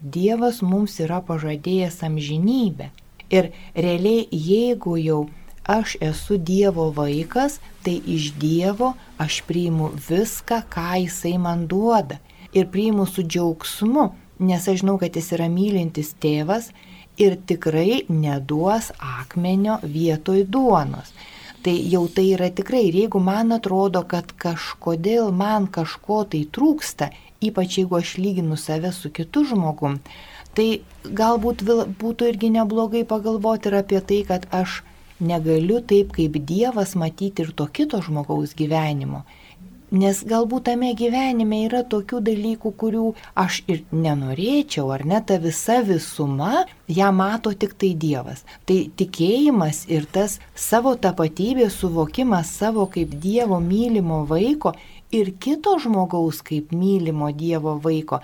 Dievas 0.00 0.60
mums 0.62 0.98
yra 1.00 1.22
pažadėjęs 1.24 2.02
amžinybę. 2.06 2.90
Ir 3.32 3.50
realiai, 3.74 4.26
jeigu 4.30 4.96
jau 5.00 5.20
aš 5.66 5.96
esu 6.00 6.38
Dievo 6.38 6.90
vaikas, 6.94 7.58
tai 7.82 7.98
iš 8.06 8.32
Dievo 8.38 8.94
aš 9.18 9.42
priimu 9.48 9.90
viską, 10.08 10.62
ką 10.70 11.00
Jisai 11.02 11.36
man 11.38 11.66
duoda. 11.66 12.20
Ir 12.54 12.68
priimu 12.70 13.06
su 13.06 13.24
džiaugsmu, 13.26 14.10
nes 14.38 14.68
aš 14.68 14.84
žinau, 14.84 14.98
kad 14.98 15.16
Jis 15.16 15.32
yra 15.34 15.48
mylintis 15.50 16.14
tėvas 16.22 16.70
ir 17.18 17.36
tikrai 17.48 18.04
neduos 18.08 18.92
akmenio 19.00 19.80
vietoj 19.82 20.44
duonos. 20.44 21.12
Tai 21.66 21.74
jau 21.90 22.04
tai 22.06 22.28
yra 22.36 22.46
tikrai, 22.54 22.84
ir 22.86 22.94
jeigu 23.00 23.18
man 23.18 23.50
atrodo, 23.56 24.04
kad 24.06 24.30
kažkodėl 24.38 25.32
man 25.34 25.66
kažko 25.66 26.20
tai 26.30 26.44
trūksta, 26.46 27.08
ypač 27.42 27.78
jeigu 27.78 27.98
aš 27.98 28.16
lyginu 28.18 28.56
save 28.56 28.92
su 28.92 29.10
kitu 29.10 29.44
žmogum, 29.50 30.00
tai 30.56 30.68
galbūt 31.04 31.64
būtų 32.00 32.32
irgi 32.32 32.52
neblogai 32.58 33.04
pagalvoti 33.04 33.70
ir 33.70 33.80
apie 33.82 34.00
tai, 34.00 34.22
kad 34.28 34.46
aš 34.50 34.82
negaliu 35.20 35.80
taip 35.80 36.12
kaip 36.16 36.38
Dievas 36.48 36.94
matyti 36.94 37.44
ir 37.44 37.52
to 37.56 37.66
kito 37.66 38.00
žmogaus 38.04 38.54
gyvenimo. 38.56 39.24
Nes 39.94 40.18
galbūt 40.26 40.64
tame 40.66 40.88
gyvenime 40.98 41.60
yra 41.68 41.84
tokių 41.86 42.18
dalykų, 42.26 42.72
kurių 42.74 43.04
aš 43.38 43.60
ir 43.70 43.84
nenorėčiau, 43.94 44.88
ar 44.90 45.04
ne 45.06 45.20
ta 45.22 45.36
visa 45.38 45.76
visuma, 45.86 46.64
ją 46.90 47.12
mato 47.14 47.52
tik 47.54 47.76
tai 47.78 47.92
Dievas. 47.94 48.42
Tai 48.66 48.80
tikėjimas 48.98 49.84
ir 49.86 50.08
tas 50.10 50.40
savo 50.58 50.96
tapatybės 50.98 51.78
suvokimas 51.78 52.50
savo 52.50 52.88
kaip 52.90 53.14
Dievo 53.22 53.60
mylimo 53.62 54.24
vaiko 54.26 54.74
ir 55.14 55.32
kito 55.38 55.76
žmogaus 55.82 56.42
kaip 56.46 56.72
mylimo 56.74 57.30
Dievo 57.32 57.76
vaiko. 57.82 58.20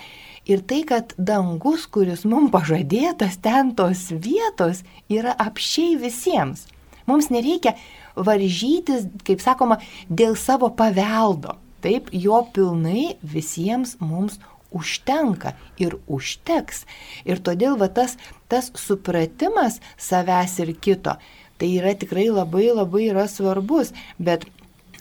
Ir 0.49 0.63
tai, 0.67 0.83
kad 0.89 1.15
dangus, 1.19 1.87
kuris 1.87 2.25
mums 2.27 2.51
pažadėtas, 2.55 3.39
ten 3.43 3.75
tos 3.79 4.09
vietos 4.11 4.83
yra 5.11 5.35
apšiai 5.39 5.99
visiems. 6.01 6.67
Mums 7.07 7.31
nereikia 7.31 7.77
varžytis, 8.17 9.07
kaip 9.27 9.43
sakoma, 9.43 9.79
dėl 10.09 10.37
savo 10.39 10.71
paveldo. 10.75 11.59
Taip, 11.83 12.13
jo 12.15 12.45
pilnai 12.55 13.17
visiems 13.27 13.97
mums 13.99 14.39
užtenka 14.73 15.55
ir 15.83 15.97
užteks. 16.07 16.85
Ir 17.29 17.43
todėl 17.43 17.77
va 17.81 17.89
tas, 17.91 18.17
tas 18.49 18.71
supratimas 18.79 19.81
savęs 19.99 20.59
ir 20.63 20.75
kito, 20.79 21.17
tai 21.59 21.71
yra 21.79 21.95
tikrai 21.99 22.29
labai 22.31 22.71
labai 22.71 23.09
yra 23.11 23.27
svarbus, 23.31 23.93
bet 24.19 24.47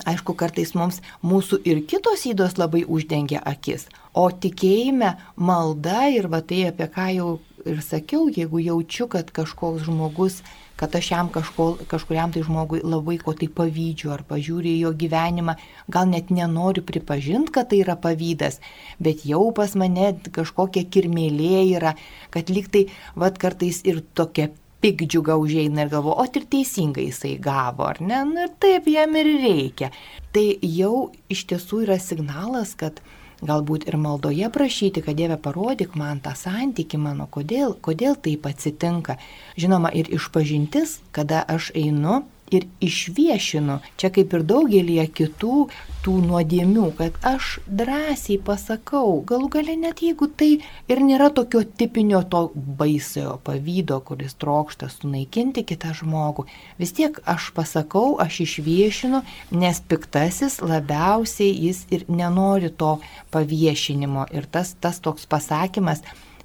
Aišku, 0.07 0.33
kartais 0.37 0.73
mums 0.77 1.01
mūsų 1.25 1.61
ir 1.67 1.83
kitos 1.89 2.25
įdos 2.29 2.57
labai 2.57 2.83
uždengia 2.87 3.43
akis, 3.45 3.87
o 4.13 4.29
tikėjime 4.31 5.15
malda 5.35 6.07
ir 6.13 6.29
va 6.31 6.41
tai, 6.41 6.65
apie 6.71 6.89
ką 6.91 7.07
jau 7.15 7.29
ir 7.65 7.83
sakiau, 7.85 8.25
jeigu 8.33 8.63
jaučiu, 8.63 9.07
kad 9.11 9.29
kažkoks 9.35 9.85
žmogus 9.85 10.41
kad 10.81 10.95
aš 10.95 11.11
jam 11.11 11.27
kažko, 11.29 11.65
kažkuriam 11.87 12.31
tai 12.33 12.41
žmogui 12.41 12.79
labai 12.81 13.19
ko 13.21 13.35
tai 13.37 13.45
pavydžiu 13.53 14.09
ar 14.15 14.23
pažiūriu 14.25 14.71
į 14.71 14.79
jo 14.81 14.91
gyvenimą, 15.03 15.53
gal 15.93 16.07
net 16.09 16.31
nenoriu 16.33 16.81
pripažinti, 16.87 17.53
kad 17.53 17.69
tai 17.69 17.83
yra 17.83 17.93
pavydas, 18.01 18.57
bet 18.97 19.21
jau 19.29 19.43
pas 19.53 19.75
mane 19.77 20.15
kažkokia 20.37 20.87
kirmėlė 20.89 21.61
yra, 21.77 21.93
kad 22.33 22.49
lyg 22.49 22.71
tai, 22.73 22.87
vad 23.13 23.37
kartais 23.37 23.83
ir 23.85 24.01
tokia 24.17 24.49
pikdžiuga 24.81 25.37
užeina 25.37 25.85
ir 25.85 25.91
galvo, 25.93 26.15
o 26.17 26.25
ir 26.25 26.45
teisingai 26.49 27.07
jisai 27.09 27.35
gavo, 27.41 27.85
ar 27.87 28.01
ne? 28.01 28.23
Nu 28.25 28.45
ir 28.45 28.53
taip 28.61 28.89
jam 28.89 29.15
ir 29.15 29.29
reikia. 29.43 29.91
Tai 30.33 30.45
jau 30.65 31.11
iš 31.31 31.45
tiesų 31.51 31.83
yra 31.85 31.99
signalas, 32.01 32.73
kad 32.79 33.01
galbūt 33.45 33.87
ir 33.89 33.97
maldoje 33.97 34.49
prašyti, 34.53 35.03
kad 35.05 35.17
Dieve 35.17 35.37
parodyk 35.41 35.95
man 35.97 36.21
tą 36.23 36.33
santyki 36.37 36.99
mano, 37.01 37.27
kodėl, 37.29 37.73
kodėl 37.81 38.17
taip 38.17 38.45
atsitinka. 38.49 39.17
Žinoma, 39.57 39.93
ir 39.93 40.09
išpažintis, 40.13 40.99
kada 41.11 41.41
aš 41.47 41.71
einu 41.77 42.21
ir 42.51 42.67
išviešinu, 42.83 43.79
čia 43.97 44.11
kaip 44.13 44.33
ir 44.35 44.43
daugelie 44.47 45.05
kitų 45.07 45.67
tų 46.01 46.15
nuodėmių, 46.25 46.87
kad 46.97 47.17
aš 47.27 47.59
drąsiai 47.69 48.39
pasakau, 48.41 49.21
galų 49.27 49.49
gale 49.53 49.75
net 49.77 50.01
jeigu 50.01 50.27
tai 50.27 50.49
ir 50.89 51.01
nėra 51.05 51.29
tokio 51.33 51.61
tipinio 51.63 52.23
to 52.25 52.47
baisiojo 52.55 53.37
pavydo, 53.45 53.99
kuris 54.05 54.33
trokšta 54.41 54.89
sunaikinti 54.89 55.63
kitą 55.69 55.93
žmogų, 56.01 56.47
vis 56.81 56.95
tiek 56.97 57.21
aš 57.29 57.51
pasakau, 57.57 58.17
aš 58.23 58.41
išviešinu, 58.47 59.21
nes 59.61 59.81
piktasis 59.87 60.59
labiausiai 60.65 61.53
jis 61.67 61.85
ir 61.93 62.07
nenori 62.09 62.73
to 62.73 62.97
paviešinimo. 63.33 64.27
Ir 64.33 64.49
tas, 64.49 64.73
tas 64.81 64.99
toks 65.03 65.29
pasakymas, 65.29 66.01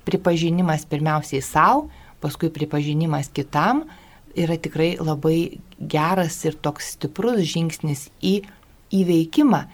pripažinimas 0.07 0.85
pirmiausiai 0.89 1.43
savo, 1.43 1.89
paskui 2.21 2.53
pripažinimas 2.53 3.33
kitam, 3.33 3.87
yra 4.37 4.57
tikrai 4.61 4.95
labai 5.01 5.59
geras 5.81 6.39
ir 6.45 6.57
toks 6.63 6.95
stiprus 6.97 7.43
žingsnis 7.53 8.09
į 8.23 8.39
įveikimą. 8.95 9.65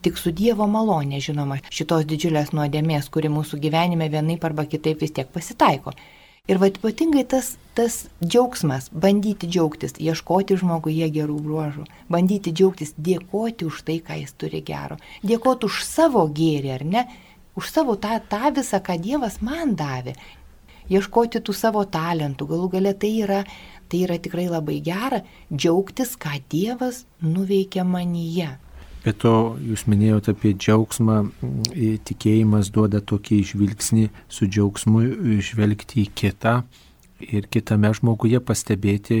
Tik 0.00 0.16
su 0.16 0.32
Dievo 0.32 0.64
malonė, 0.70 1.20
žinoma, 1.20 1.58
šitos 1.68 2.06
didžiulės 2.08 2.54
nuodėmės, 2.56 3.10
kuri 3.12 3.28
mūsų 3.32 3.60
gyvenime 3.60 4.08
vienaip 4.12 4.44
arba 4.48 4.64
kitaip 4.64 5.02
vis 5.04 5.12
tiek 5.16 5.28
pasitaiko. 5.28 5.92
Ir 6.48 6.58
va 6.58 6.70
ypatingai 6.70 7.26
tas, 7.28 7.52
tas 7.76 8.06
džiaugsmas, 8.24 8.88
bandyti 8.90 9.46
džiaugtis, 9.46 9.98
ieškoti 10.00 10.56
žmoguje 10.58 11.10
gerų 11.12 11.36
bruožų, 11.44 11.84
bandyti 12.10 12.50
džiaugtis, 12.56 12.94
dėkoti 12.96 13.68
už 13.68 13.82
tai, 13.86 13.98
ką 14.02 14.16
jis 14.22 14.32
turi 14.40 14.62
gero, 14.64 14.96
dėkoti 15.22 15.68
už 15.68 15.82
savo 15.84 16.24
gėrį, 16.32 16.72
ar 16.78 16.86
ne, 16.94 17.04
už 17.60 17.68
savo 17.70 17.94
tą, 18.00 18.16
tą 18.32 18.54
visą, 18.56 18.80
ką 18.80 18.96
Dievas 19.04 19.38
man 19.44 19.76
davė, 19.78 20.16
ieškoti 20.90 21.42
tų 21.46 21.54
savo 21.56 21.84
talentų, 21.86 22.50
galų 22.50 22.72
gale 22.76 22.94
tai 22.98 23.14
yra 23.24 23.44
Tai 23.90 24.04
yra 24.06 24.20
tikrai 24.22 24.46
labai 24.46 24.78
gera 24.86 25.18
džiaugtis, 25.50 26.14
ką 26.14 26.36
Dievas 26.52 27.04
nuveikia 27.26 27.82
manyje. 27.82 28.52
Bet 29.02 29.18
to 29.24 29.56
jūs 29.66 29.82
minėjote 29.90 30.36
apie 30.36 30.52
džiaugsmą, 30.54 31.16
tikėjimas 32.06 32.70
duoda 32.70 33.00
tokį 33.02 33.40
žvilgsnį 33.50 34.04
su 34.30 34.46
džiaugsmu 34.46 35.02
žvelgti 35.42 36.04
į 36.04 36.12
kitą 36.20 36.54
ir 37.20 37.46
kitame 37.52 37.92
žmoguje 37.94 38.40
pastebėti 38.40 39.20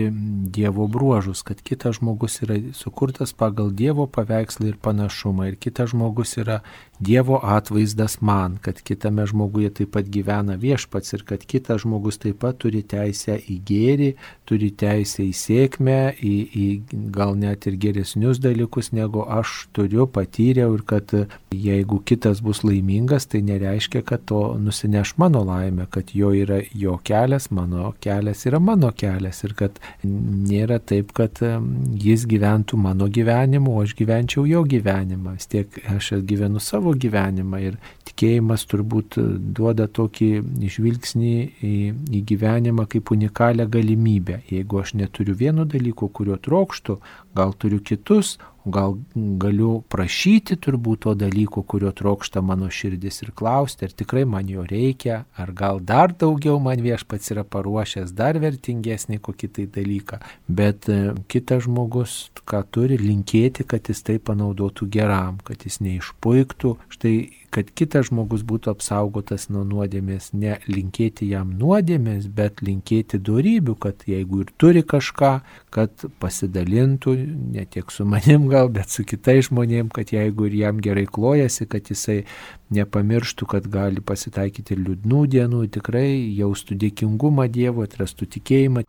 Dievo 0.50 0.86
bruožus, 0.90 1.42
kad 1.46 1.60
kitas 1.62 1.98
žmogus 2.00 2.40
yra 2.44 2.58
sukurtas 2.76 3.32
pagal 3.36 3.70
Dievo 3.76 4.06
paveikslą 4.10 4.70
ir 4.72 4.78
panašumą 4.82 5.50
ir 5.50 5.58
kitas 5.60 5.92
žmogus 5.94 6.36
yra 6.40 6.60
Dievo 7.00 7.38
atvaizdas 7.42 8.18
man, 8.20 8.58
kad 8.60 8.82
kitame 8.84 9.24
žmoguje 9.26 9.70
taip 9.78 9.94
pat 9.96 10.08
gyvena 10.12 10.58
viešpats 10.60 11.14
ir 11.16 11.24
kad 11.28 11.44
kitas 11.48 11.80
žmogus 11.86 12.20
taip 12.20 12.42
pat 12.42 12.58
turi 12.60 12.82
teisę 12.84 13.38
į 13.40 13.56
gėrį, 13.68 14.10
turi 14.44 14.68
teisę 14.76 15.24
į 15.24 15.32
sėkmę, 15.36 16.00
į, 16.20 16.34
į 16.64 16.66
gal 17.14 17.36
net 17.40 17.64
ir 17.70 17.78
geresnius 17.80 18.42
dalykus, 18.44 18.92
negu 18.92 19.24
aš 19.24 19.70
turiu, 19.76 20.04
patyriau 20.12 20.76
ir 20.76 20.84
kad 20.84 21.14
jeigu 21.54 22.02
kitas 22.04 22.42
bus 22.44 22.60
laimingas, 22.68 23.28
tai 23.30 23.40
nereiškia, 23.48 24.04
kad 24.04 24.26
to 24.28 24.42
nusineš 24.60 25.14
mano 25.16 25.40
laimę, 25.46 25.88
kad 25.90 26.12
jo 26.12 26.34
yra 26.36 26.60
jo 26.76 26.98
kelias, 27.04 27.48
mano 27.50 27.89
kelias 28.00 28.44
yra 28.48 28.60
mano 28.62 28.90
kelias 28.96 29.42
ir 29.46 29.54
kad 29.58 29.78
nėra 30.04 30.80
taip, 30.82 31.12
kad 31.16 31.40
jis 31.40 32.26
gyventų 32.30 32.78
mano 32.80 33.08
gyvenimu, 33.10 33.74
o 33.76 33.84
aš 33.84 33.94
gyvenčiau 33.98 34.46
jo 34.48 34.62
gyvenimą. 34.68 35.36
Vis 35.38 35.50
tiek 35.50 35.80
aš 35.90 36.12
gyvenu 36.28 36.62
savo 36.62 36.94
gyvenimą 36.94 37.62
ir 37.64 37.80
tikėjimas 38.08 38.66
turbūt 38.70 39.18
duoda 39.56 39.88
tokį 39.88 40.30
žvilgsnį 40.76 41.34
į, 41.64 41.74
į 42.18 42.22
gyvenimą 42.32 42.86
kaip 42.90 43.12
unikalią 43.14 43.68
galimybę. 43.70 44.42
Jeigu 44.50 44.82
aš 44.82 44.94
neturiu 45.00 45.36
vieno 45.36 45.66
dalyko, 45.68 46.08
kurio 46.08 46.38
trokštų, 46.40 47.00
gal 47.36 47.54
turiu 47.58 47.80
kitus, 47.84 48.38
gal 48.64 48.96
galiu 49.14 49.80
prašyti 49.88 50.56
turbūt 50.60 51.04
to 51.06 51.14
dalyko, 51.18 51.62
kurio 51.62 51.92
trokšta 51.96 52.42
mano 52.44 52.68
širdis 52.70 53.22
ir 53.24 53.32
klausti, 53.36 53.88
ar 53.88 53.94
tikrai 53.96 54.26
man 54.28 54.48
jo 54.52 54.64
reikia, 54.68 55.24
ar 55.36 55.52
gal 55.56 55.80
dar 55.80 56.12
daugiau 56.12 56.60
man 56.62 56.82
viešpats 56.84 57.32
yra 57.34 57.44
paruošęs, 57.44 58.12
dar 58.16 58.38
vertingesnį 58.42 59.20
kokį 59.24 59.52
tai 59.56 59.66
dalyką. 59.78 60.20
Bet 60.48 60.90
e, 60.92 61.00
kitas 61.32 61.64
žmogus, 61.66 62.18
ką 62.44 62.62
turi, 62.72 63.00
linkėti, 63.00 63.64
kad 63.68 63.88
jis 63.88 64.04
tai 64.06 64.18
panaudotų 64.20 64.90
geram, 64.92 65.40
kad 65.46 65.64
jis 65.64 65.80
neišpuiktų. 65.84 66.76
Štai 66.92 67.14
kad 67.54 67.70
kitas 67.74 68.08
žmogus 68.08 68.44
būtų 68.46 68.70
apsaugotas 68.74 69.48
nuo 69.50 69.64
nuodėmės, 69.66 70.30
ne 70.38 70.56
linkėti 70.70 71.28
jam 71.32 71.50
nuodėmės, 71.58 72.28
bet 72.34 72.62
linkėti 72.64 73.18
darybių, 73.26 73.74
kad 73.82 74.04
jeigu 74.08 74.44
ir 74.44 74.52
turi 74.60 74.84
kažką, 74.86 75.32
kad 75.74 76.06
pasidalintų, 76.22 77.16
ne 77.56 77.66
tiek 77.66 77.90
su 77.90 78.06
manim 78.06 78.46
gal, 78.52 78.70
bet 78.72 78.94
su 78.94 79.04
kitais 79.04 79.48
žmonėm, 79.50 79.90
kad 79.94 80.14
jeigu 80.14 80.46
ir 80.46 80.58
jam 80.62 80.80
gerai 80.82 81.06
klojasi, 81.10 81.66
kad 81.70 81.90
jisai 81.90 82.22
nepamirštų, 82.70 83.50
kad 83.50 83.66
gali 83.70 84.02
pasitaikyti 84.02 84.76
ir 84.76 84.84
liūdnų 84.86 85.26
dienų, 85.34 85.66
tikrai 85.74 86.08
jaustų 86.38 86.78
dėkingumą 86.86 87.50
Dievo, 87.50 87.86
atrastų 87.86 88.30
tikėjimą. 88.38 88.86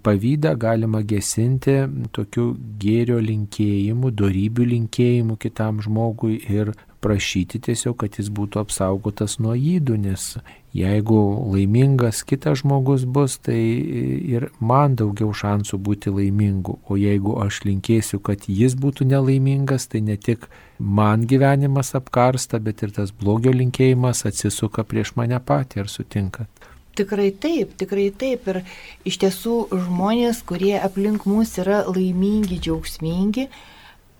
Pavydą 0.00 0.54
galima 0.56 1.02
gesinti 1.04 1.74
tokiu 2.16 2.54
gėrio 2.80 3.18
linkėjimu, 3.20 4.08
darybių 4.16 4.64
linkėjimu 4.70 5.36
kitam 5.36 5.82
žmogui 5.84 6.38
ir 6.48 6.72
prašyti 7.00 7.60
tiesiog, 7.64 7.96
kad 8.02 8.18
jis 8.18 8.28
būtų 8.32 8.60
apsaugotas 8.60 9.38
nuo 9.40 9.54
įdų, 9.56 9.96
nes 10.04 10.26
jeigu 10.76 11.18
laimingas 11.50 12.22
kitas 12.28 12.60
žmogus 12.60 13.06
bus, 13.08 13.38
tai 13.42 13.58
ir 14.34 14.50
man 14.60 14.96
daugiau 15.00 15.32
šansų 15.34 15.80
būti 15.80 16.12
laimingu. 16.14 16.78
O 16.86 16.98
jeigu 17.00 17.38
aš 17.42 17.62
linkėsiu, 17.66 18.20
kad 18.22 18.46
jis 18.46 18.76
būtų 18.78 19.08
nelaimingas, 19.10 19.88
tai 19.90 20.04
ne 20.06 20.16
tik 20.20 20.46
man 20.78 21.26
gyvenimas 21.30 21.94
apkarsta, 21.98 22.60
bet 22.60 22.84
ir 22.84 22.94
tas 22.96 23.10
blogio 23.10 23.54
linkėjimas 23.56 24.26
atsisuka 24.28 24.84
prieš 24.84 25.16
mane 25.16 25.40
patį, 25.40 25.84
ar 25.84 25.92
sutinkat? 25.92 26.70
Tikrai 27.00 27.30
taip, 27.32 27.76
tikrai 27.80 28.10
taip. 28.12 28.48
Ir 28.50 28.62
iš 29.08 29.20
tiesų 29.22 29.58
žmonės, 29.72 30.42
kurie 30.46 30.74
aplink 30.78 31.24
mus 31.26 31.56
yra 31.62 31.84
laimingi, 31.88 32.58
džiaugsmingi, 32.60 33.46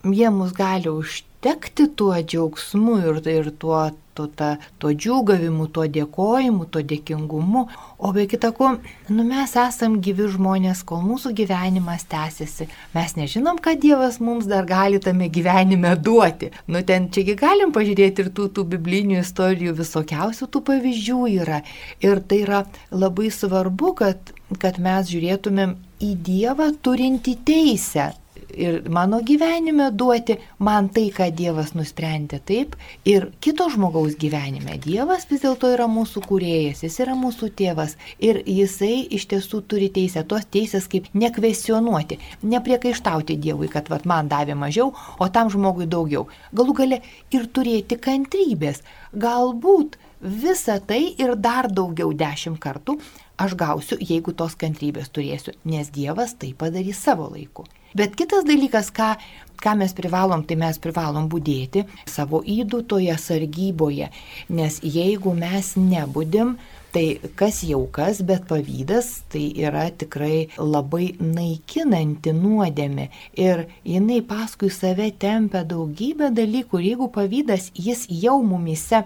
jie 0.07 0.31
mus 0.33 0.55
gali 0.57 0.89
užtikrinti 0.89 1.30
tekti 1.41 1.89
tuo 1.97 2.15
džiaugsmu 2.21 2.99
ir, 3.01 3.21
ir 3.29 3.51
tuo, 3.59 3.81
tuo, 4.15 4.27
ta, 4.37 4.51
tuo 4.81 4.91
džiūgavimu, 4.93 5.67
tuo 5.73 5.87
dėkojimu, 5.89 6.67
tuo 6.73 6.83
dėkingumu. 6.85 7.63
O 7.99 8.13
be 8.17 8.27
kita 8.29 8.51
ko, 8.57 8.75
nu 9.09 9.25
mes 9.25 9.55
esam 9.63 9.97
gyvi 10.05 10.29
žmonės, 10.35 10.83
kol 10.89 11.01
mūsų 11.07 11.33
gyvenimas 11.41 12.05
tęsiasi. 12.13 12.69
Mes 12.97 13.17
nežinom, 13.17 13.61
ką 13.63 13.77
Dievas 13.81 14.21
mums 14.21 14.49
dar 14.51 14.69
gali 14.69 15.01
tame 15.01 15.31
gyvenime 15.33 15.95
duoti. 15.97 16.53
Nu 16.69 16.85
ten 16.87 17.09
čiagi 17.15 17.39
galim 17.41 17.73
pažiūrėti 17.77 18.27
ir 18.27 18.33
tų, 18.37 18.51
tų 18.57 18.67
biblinių 18.77 19.21
istorijų, 19.25 19.77
visokiausių 19.81 20.51
tų 20.53 20.65
pavyzdžių 20.69 21.21
yra. 21.41 21.63
Ir 22.05 22.21
tai 22.21 22.45
yra 22.45 22.65
labai 22.93 23.33
svarbu, 23.33 23.95
kad, 24.03 24.35
kad 24.61 24.81
mes 24.83 25.09
žiūrėtumėm 25.13 25.79
į 26.01 26.17
Dievą 26.25 26.73
turinti 26.85 27.37
teisę 27.45 28.13
ir 28.55 28.89
mano 28.89 29.21
gyvenime 29.27 29.91
duoti 29.93 30.37
man 30.59 30.89
tai, 30.95 31.09
ką 31.15 31.31
Dievas 31.37 31.73
nusprendė 31.77 32.41
taip, 32.47 32.77
ir 33.09 33.29
kito 33.41 33.69
žmogaus 33.73 34.17
gyvenime. 34.21 34.79
Dievas 34.83 35.27
vis 35.31 35.45
dėlto 35.45 35.71
yra 35.75 35.87
mūsų 35.91 36.25
kūrėjas, 36.27 36.83
jis 36.87 36.99
yra 37.05 37.17
mūsų 37.19 37.51
tėvas 37.61 37.97
ir 38.19 38.43
jisai 38.47 39.07
iš 39.17 39.29
tiesų 39.33 39.63
turi 39.71 39.91
teisę, 39.95 40.25
tos 40.29 40.47
teisės 40.51 40.91
kaip 40.91 41.09
nekvesionuoti, 41.15 42.21
nepriekaištauti 42.43 43.39
Dievui, 43.41 43.71
kad 43.73 43.91
vat, 43.93 44.07
man 44.07 44.29
davė 44.31 44.59
mažiau, 44.59 44.93
o 45.19 45.29
tam 45.29 45.51
žmogui 45.53 45.89
daugiau. 45.91 46.29
Galų 46.57 46.77
gale 46.83 47.03
ir 47.35 47.49
turėti 47.49 47.99
kantrybės. 48.01 48.85
Galbūt 49.11 49.99
visą 50.21 50.77
tai 50.85 51.03
ir 51.19 51.35
dar 51.41 51.71
daugiau 51.73 52.13
dešimt 52.13 52.61
kartų 52.61 52.99
aš 53.41 53.57
gausiu, 53.57 53.97
jeigu 54.01 54.35
tos 54.37 54.57
kantrybės 54.61 55.09
turėsiu, 55.15 55.57
nes 55.65 55.89
Dievas 55.95 56.37
tai 56.37 56.53
padarys 56.57 57.01
savo 57.01 57.31
laiku. 57.33 57.65
Bet 57.97 58.17
kitas 58.19 58.45
dalykas, 58.47 58.91
ką, 58.95 59.15
ką 59.61 59.77
mes 59.81 59.95
privalom, 59.97 60.45
tai 60.47 60.59
mes 60.61 60.79
privalom 60.83 61.29
būdėti 61.31 61.87
savo 62.07 62.43
įdutoje 62.47 63.17
sargyboje, 63.19 64.11
nes 64.49 64.79
jeigu 64.85 65.35
mes 65.37 65.75
nebudim, 65.79 66.59
Tai 66.91 67.21
kas 67.39 67.61
jau 67.63 67.85
kas, 67.95 68.19
bet 68.27 68.49
pavydas 68.51 69.23
tai 69.31 69.45
yra 69.63 69.85
tikrai 69.95 70.49
labai 70.59 71.13
naikinanti 71.23 72.33
nuodėmė 72.35 73.05
ir 73.39 73.63
jinai 73.87 74.19
paskui 74.27 74.73
save 74.75 75.07
tempia 75.23 75.63
daugybę 75.63 76.33
dalykų 76.35 76.81
ir 76.81 76.89
jeigu 76.89 77.11
pavydas 77.15 77.71
jis 77.79 78.09
jau 78.11 78.41
mumise 78.43 79.05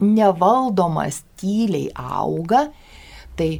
nevaldomas 0.00 1.20
tyliai 1.36 1.92
auga, 1.92 2.70
tai 3.36 3.50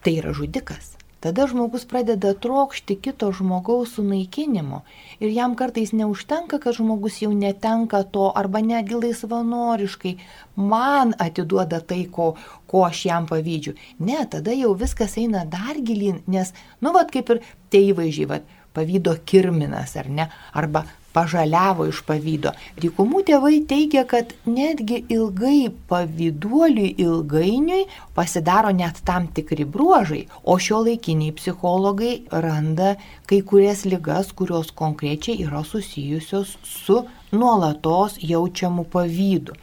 tai 0.00 0.16
yra 0.22 0.32
žudikas. 0.32 0.95
Tada 1.26 1.48
žmogus 1.50 1.82
pradeda 1.90 2.30
trokšti 2.38 2.94
kito 3.02 3.32
žmogaus 3.34 3.96
sunaikinimo. 3.96 4.84
Ir 5.18 5.32
jam 5.34 5.56
kartais 5.58 5.90
neužtenka, 5.90 6.60
kad 6.62 6.76
žmogus 6.76 7.16
jau 7.18 7.32
netenka 7.34 8.04
to 8.14 8.28
arba 8.30 8.60
netgi 8.62 8.94
laisvanoriškai 8.94 10.12
man 10.54 11.16
atiduoda 11.18 11.80
tai, 11.82 12.04
ko, 12.06 12.28
ko 12.70 12.84
aš 12.86 13.00
jam 13.08 13.26
pavydžiu. 13.26 13.74
Ne, 13.98 14.20
tada 14.30 14.54
jau 14.54 14.70
viskas 14.78 15.18
eina 15.18 15.42
dar 15.50 15.82
gilin, 15.82 16.22
nes, 16.30 16.54
nu, 16.78 16.94
vad 16.94 17.10
kaip 17.10 17.34
ir 17.34 17.42
tie 17.74 17.82
įvaizdžiai, 17.88 18.30
vad, 18.30 18.46
pavydo 18.76 19.16
kirminas 19.24 19.96
ar 19.96 20.12
ne, 20.12 20.28
arba 20.52 20.84
pažaliavo 21.16 21.86
iš 21.88 22.02
pavydo. 22.04 22.52
Dykumų 22.82 23.22
tėvai 23.30 23.60
teigia, 23.68 24.04
kad 24.08 24.34
netgi 24.44 25.00
ilgai 25.12 25.70
pavyduoliui 25.88 26.92
ilgainiui 27.00 27.86
pasidaro 28.16 28.72
net 28.76 29.00
tam 29.08 29.30
tikri 29.38 29.64
bruožai, 29.64 30.26
o 30.44 30.58
šio 30.60 30.82
laikiniai 30.84 31.34
psichologai 31.38 32.14
randa 32.44 32.94
kai 33.30 33.40
kurias 33.48 33.86
lygas, 33.88 34.34
kurios 34.36 34.72
konkrečiai 34.76 35.46
yra 35.46 35.64
susijusios 35.64 36.56
su 36.64 37.02
nuolatos 37.32 38.20
jaučiamu 38.20 38.84
pavydu. 38.92 39.56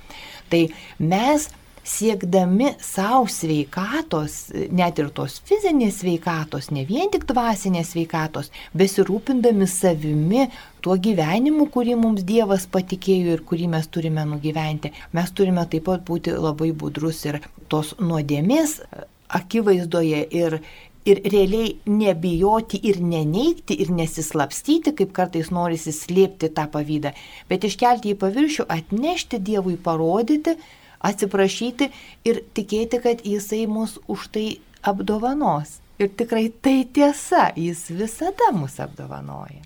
Tai 0.49 0.65
mes 0.99 1.51
siekdami 1.83 2.73
savo 2.79 3.27
sveikatos, 3.27 4.37
net 4.71 4.99
ir 5.01 5.09
tos 5.15 5.39
fizinės 5.47 5.99
sveikatos, 6.01 6.69
ne 6.71 6.85
vien 6.87 7.11
tik 7.11 7.25
dvasinės 7.29 7.93
sveikatos, 7.93 8.51
besirūpindami 8.77 9.67
savimi, 9.67 10.47
tuo 10.83 10.95
gyvenimu, 10.99 11.67
kurį 11.73 11.97
mums 11.99 12.23
Dievas 12.27 12.65
patikėjo 12.71 13.35
ir 13.37 13.43
kurį 13.47 13.67
mes 13.75 13.89
turime 13.91 14.23
nugyventi, 14.27 14.93
mes 15.11 15.35
turime 15.35 15.65
taip 15.71 15.87
pat 15.89 16.05
būti 16.07 16.35
labai 16.35 16.71
budrus 16.71 17.25
ir 17.27 17.41
tos 17.71 17.93
nuodėmės 17.99 18.79
akivaizdoje 19.33 20.21
ir, 20.39 20.59
ir 21.05 21.19
realiai 21.33 21.73
nebijoti 21.89 22.79
ir 22.89 23.01
neneikti 23.03 23.75
ir 23.83 23.91
nesislapstyti, 23.95 24.93
kaip 24.95 25.11
kartais 25.15 25.51
norisi 25.51 25.91
slėpti 25.95 26.51
tą 26.55 26.69
pavydą, 26.71 27.11
bet 27.49 27.67
iškelti 27.67 28.13
į 28.13 28.19
paviršių, 28.23 28.67
atnešti 28.77 29.41
Dievui, 29.43 29.75
parodyti, 29.75 30.55
atsiprašyti 31.03 31.89
ir 32.27 32.41
tikėti, 32.55 33.01
kad 33.03 33.23
jisai 33.27 33.65
mus 33.67 33.99
už 34.07 34.29
tai 34.33 34.47
apdovanos. 34.83 35.79
Ir 36.01 36.09
tikrai 36.17 36.47
tai 36.63 36.83
tiesa, 36.89 37.51
jis 37.55 37.85
visada 37.93 38.49
mus 38.55 38.79
apdovanoja. 38.81 39.61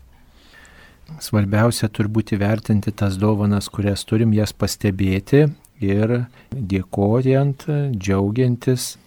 Svarbiausia 1.23 1.87
turbūt 1.87 2.33
įvertinti 2.35 2.91
tas 2.91 3.15
dovanas, 3.15 3.69
kurias 3.71 4.03
turim, 4.03 4.33
jas 4.35 4.51
pastebėti 4.51 5.45
ir 5.79 6.13
dėkojant, 6.51 7.63
džiaugiantis, 7.95 8.97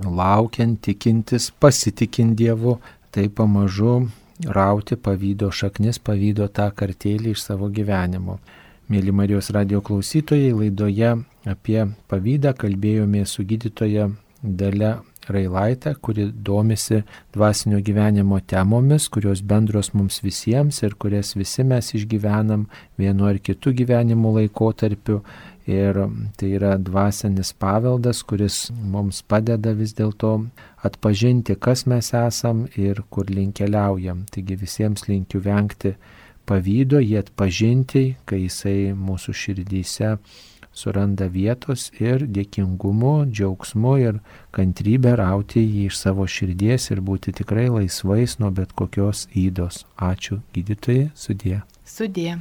laukiant, 0.00 0.80
tikintis, 0.80 1.50
pasitikint 1.60 2.38
Dievu, 2.38 2.78
tai 3.12 3.28
pamažu 3.28 4.06
rauti 4.48 4.96
pavydo 4.96 5.50
šaknis, 5.52 6.00
pavydo 6.00 6.48
tą 6.48 6.70
kartėlį 6.72 7.34
iš 7.34 7.44
savo 7.50 7.68
gyvenimo. 7.68 8.38
Mėly 8.90 9.12
Marijos 9.14 9.52
radio 9.54 9.78
klausytojai, 9.86 10.48
laidoje 10.50 11.12
apie 11.46 11.78
pavydą 12.10 12.50
kalbėjome 12.58 13.20
su 13.22 13.44
gydytoja 13.46 14.08
Dale 14.42 14.88
Railaitė, 15.30 15.92
kuri 16.02 16.24
domisi 16.48 17.04
dvasinio 17.30 17.78
gyvenimo 17.86 18.40
temomis, 18.50 19.06
kurios 19.14 19.44
bendros 19.46 19.92
mums 19.94 20.18
visiems 20.24 20.82
ir 20.82 20.98
kurias 20.98 21.36
visi 21.38 21.62
mes 21.62 21.92
išgyvenam 21.94 22.66
vienu 22.98 23.30
ar 23.30 23.38
kitu 23.38 23.70
gyvenimo 23.78 24.34
laikotarpiu. 24.40 25.20
Ir 25.70 26.02
tai 26.34 26.50
yra 26.58 26.72
dvasinis 26.74 27.52
paveldas, 27.54 28.24
kuris 28.26 28.72
mums 28.74 29.22
padeda 29.22 29.70
vis 29.70 29.94
dėlto 29.94 30.32
atpažinti, 30.82 31.54
kas 31.54 31.86
mes 31.86 32.10
esam 32.10 32.66
ir 32.74 33.04
kur 33.06 33.30
link 33.30 33.60
keliaujam. 33.62 34.24
Taigi 34.34 34.58
visiems 34.58 35.06
linkiu 35.06 35.38
vengti 35.46 35.94
pavydo, 36.48 37.00
jį 37.02 37.18
atpažinti, 37.20 38.04
kai 38.24 38.44
jisai 38.44 38.92
mūsų 38.96 39.34
širdyse 39.42 40.14
suranda 40.72 41.26
vietos 41.26 41.88
ir 42.00 42.24
dėkingumu, 42.30 43.26
džiaugsmu 43.30 43.96
ir 44.04 44.20
kantrybę 44.56 45.16
rauti 45.20 45.64
jį 45.64 45.88
iš 45.90 45.98
savo 46.04 46.26
širdies 46.30 46.90
ir 46.94 47.02
būti 47.02 47.34
tikrai 47.42 47.68
laisvais 47.72 48.38
nuo 48.42 48.52
bet 48.54 48.72
kokios 48.78 49.26
įdos. 49.34 49.84
Ačiū 49.98 50.40
gydytojai, 50.54 51.10
sudė. 51.14 51.60
Sudė. 51.84 52.38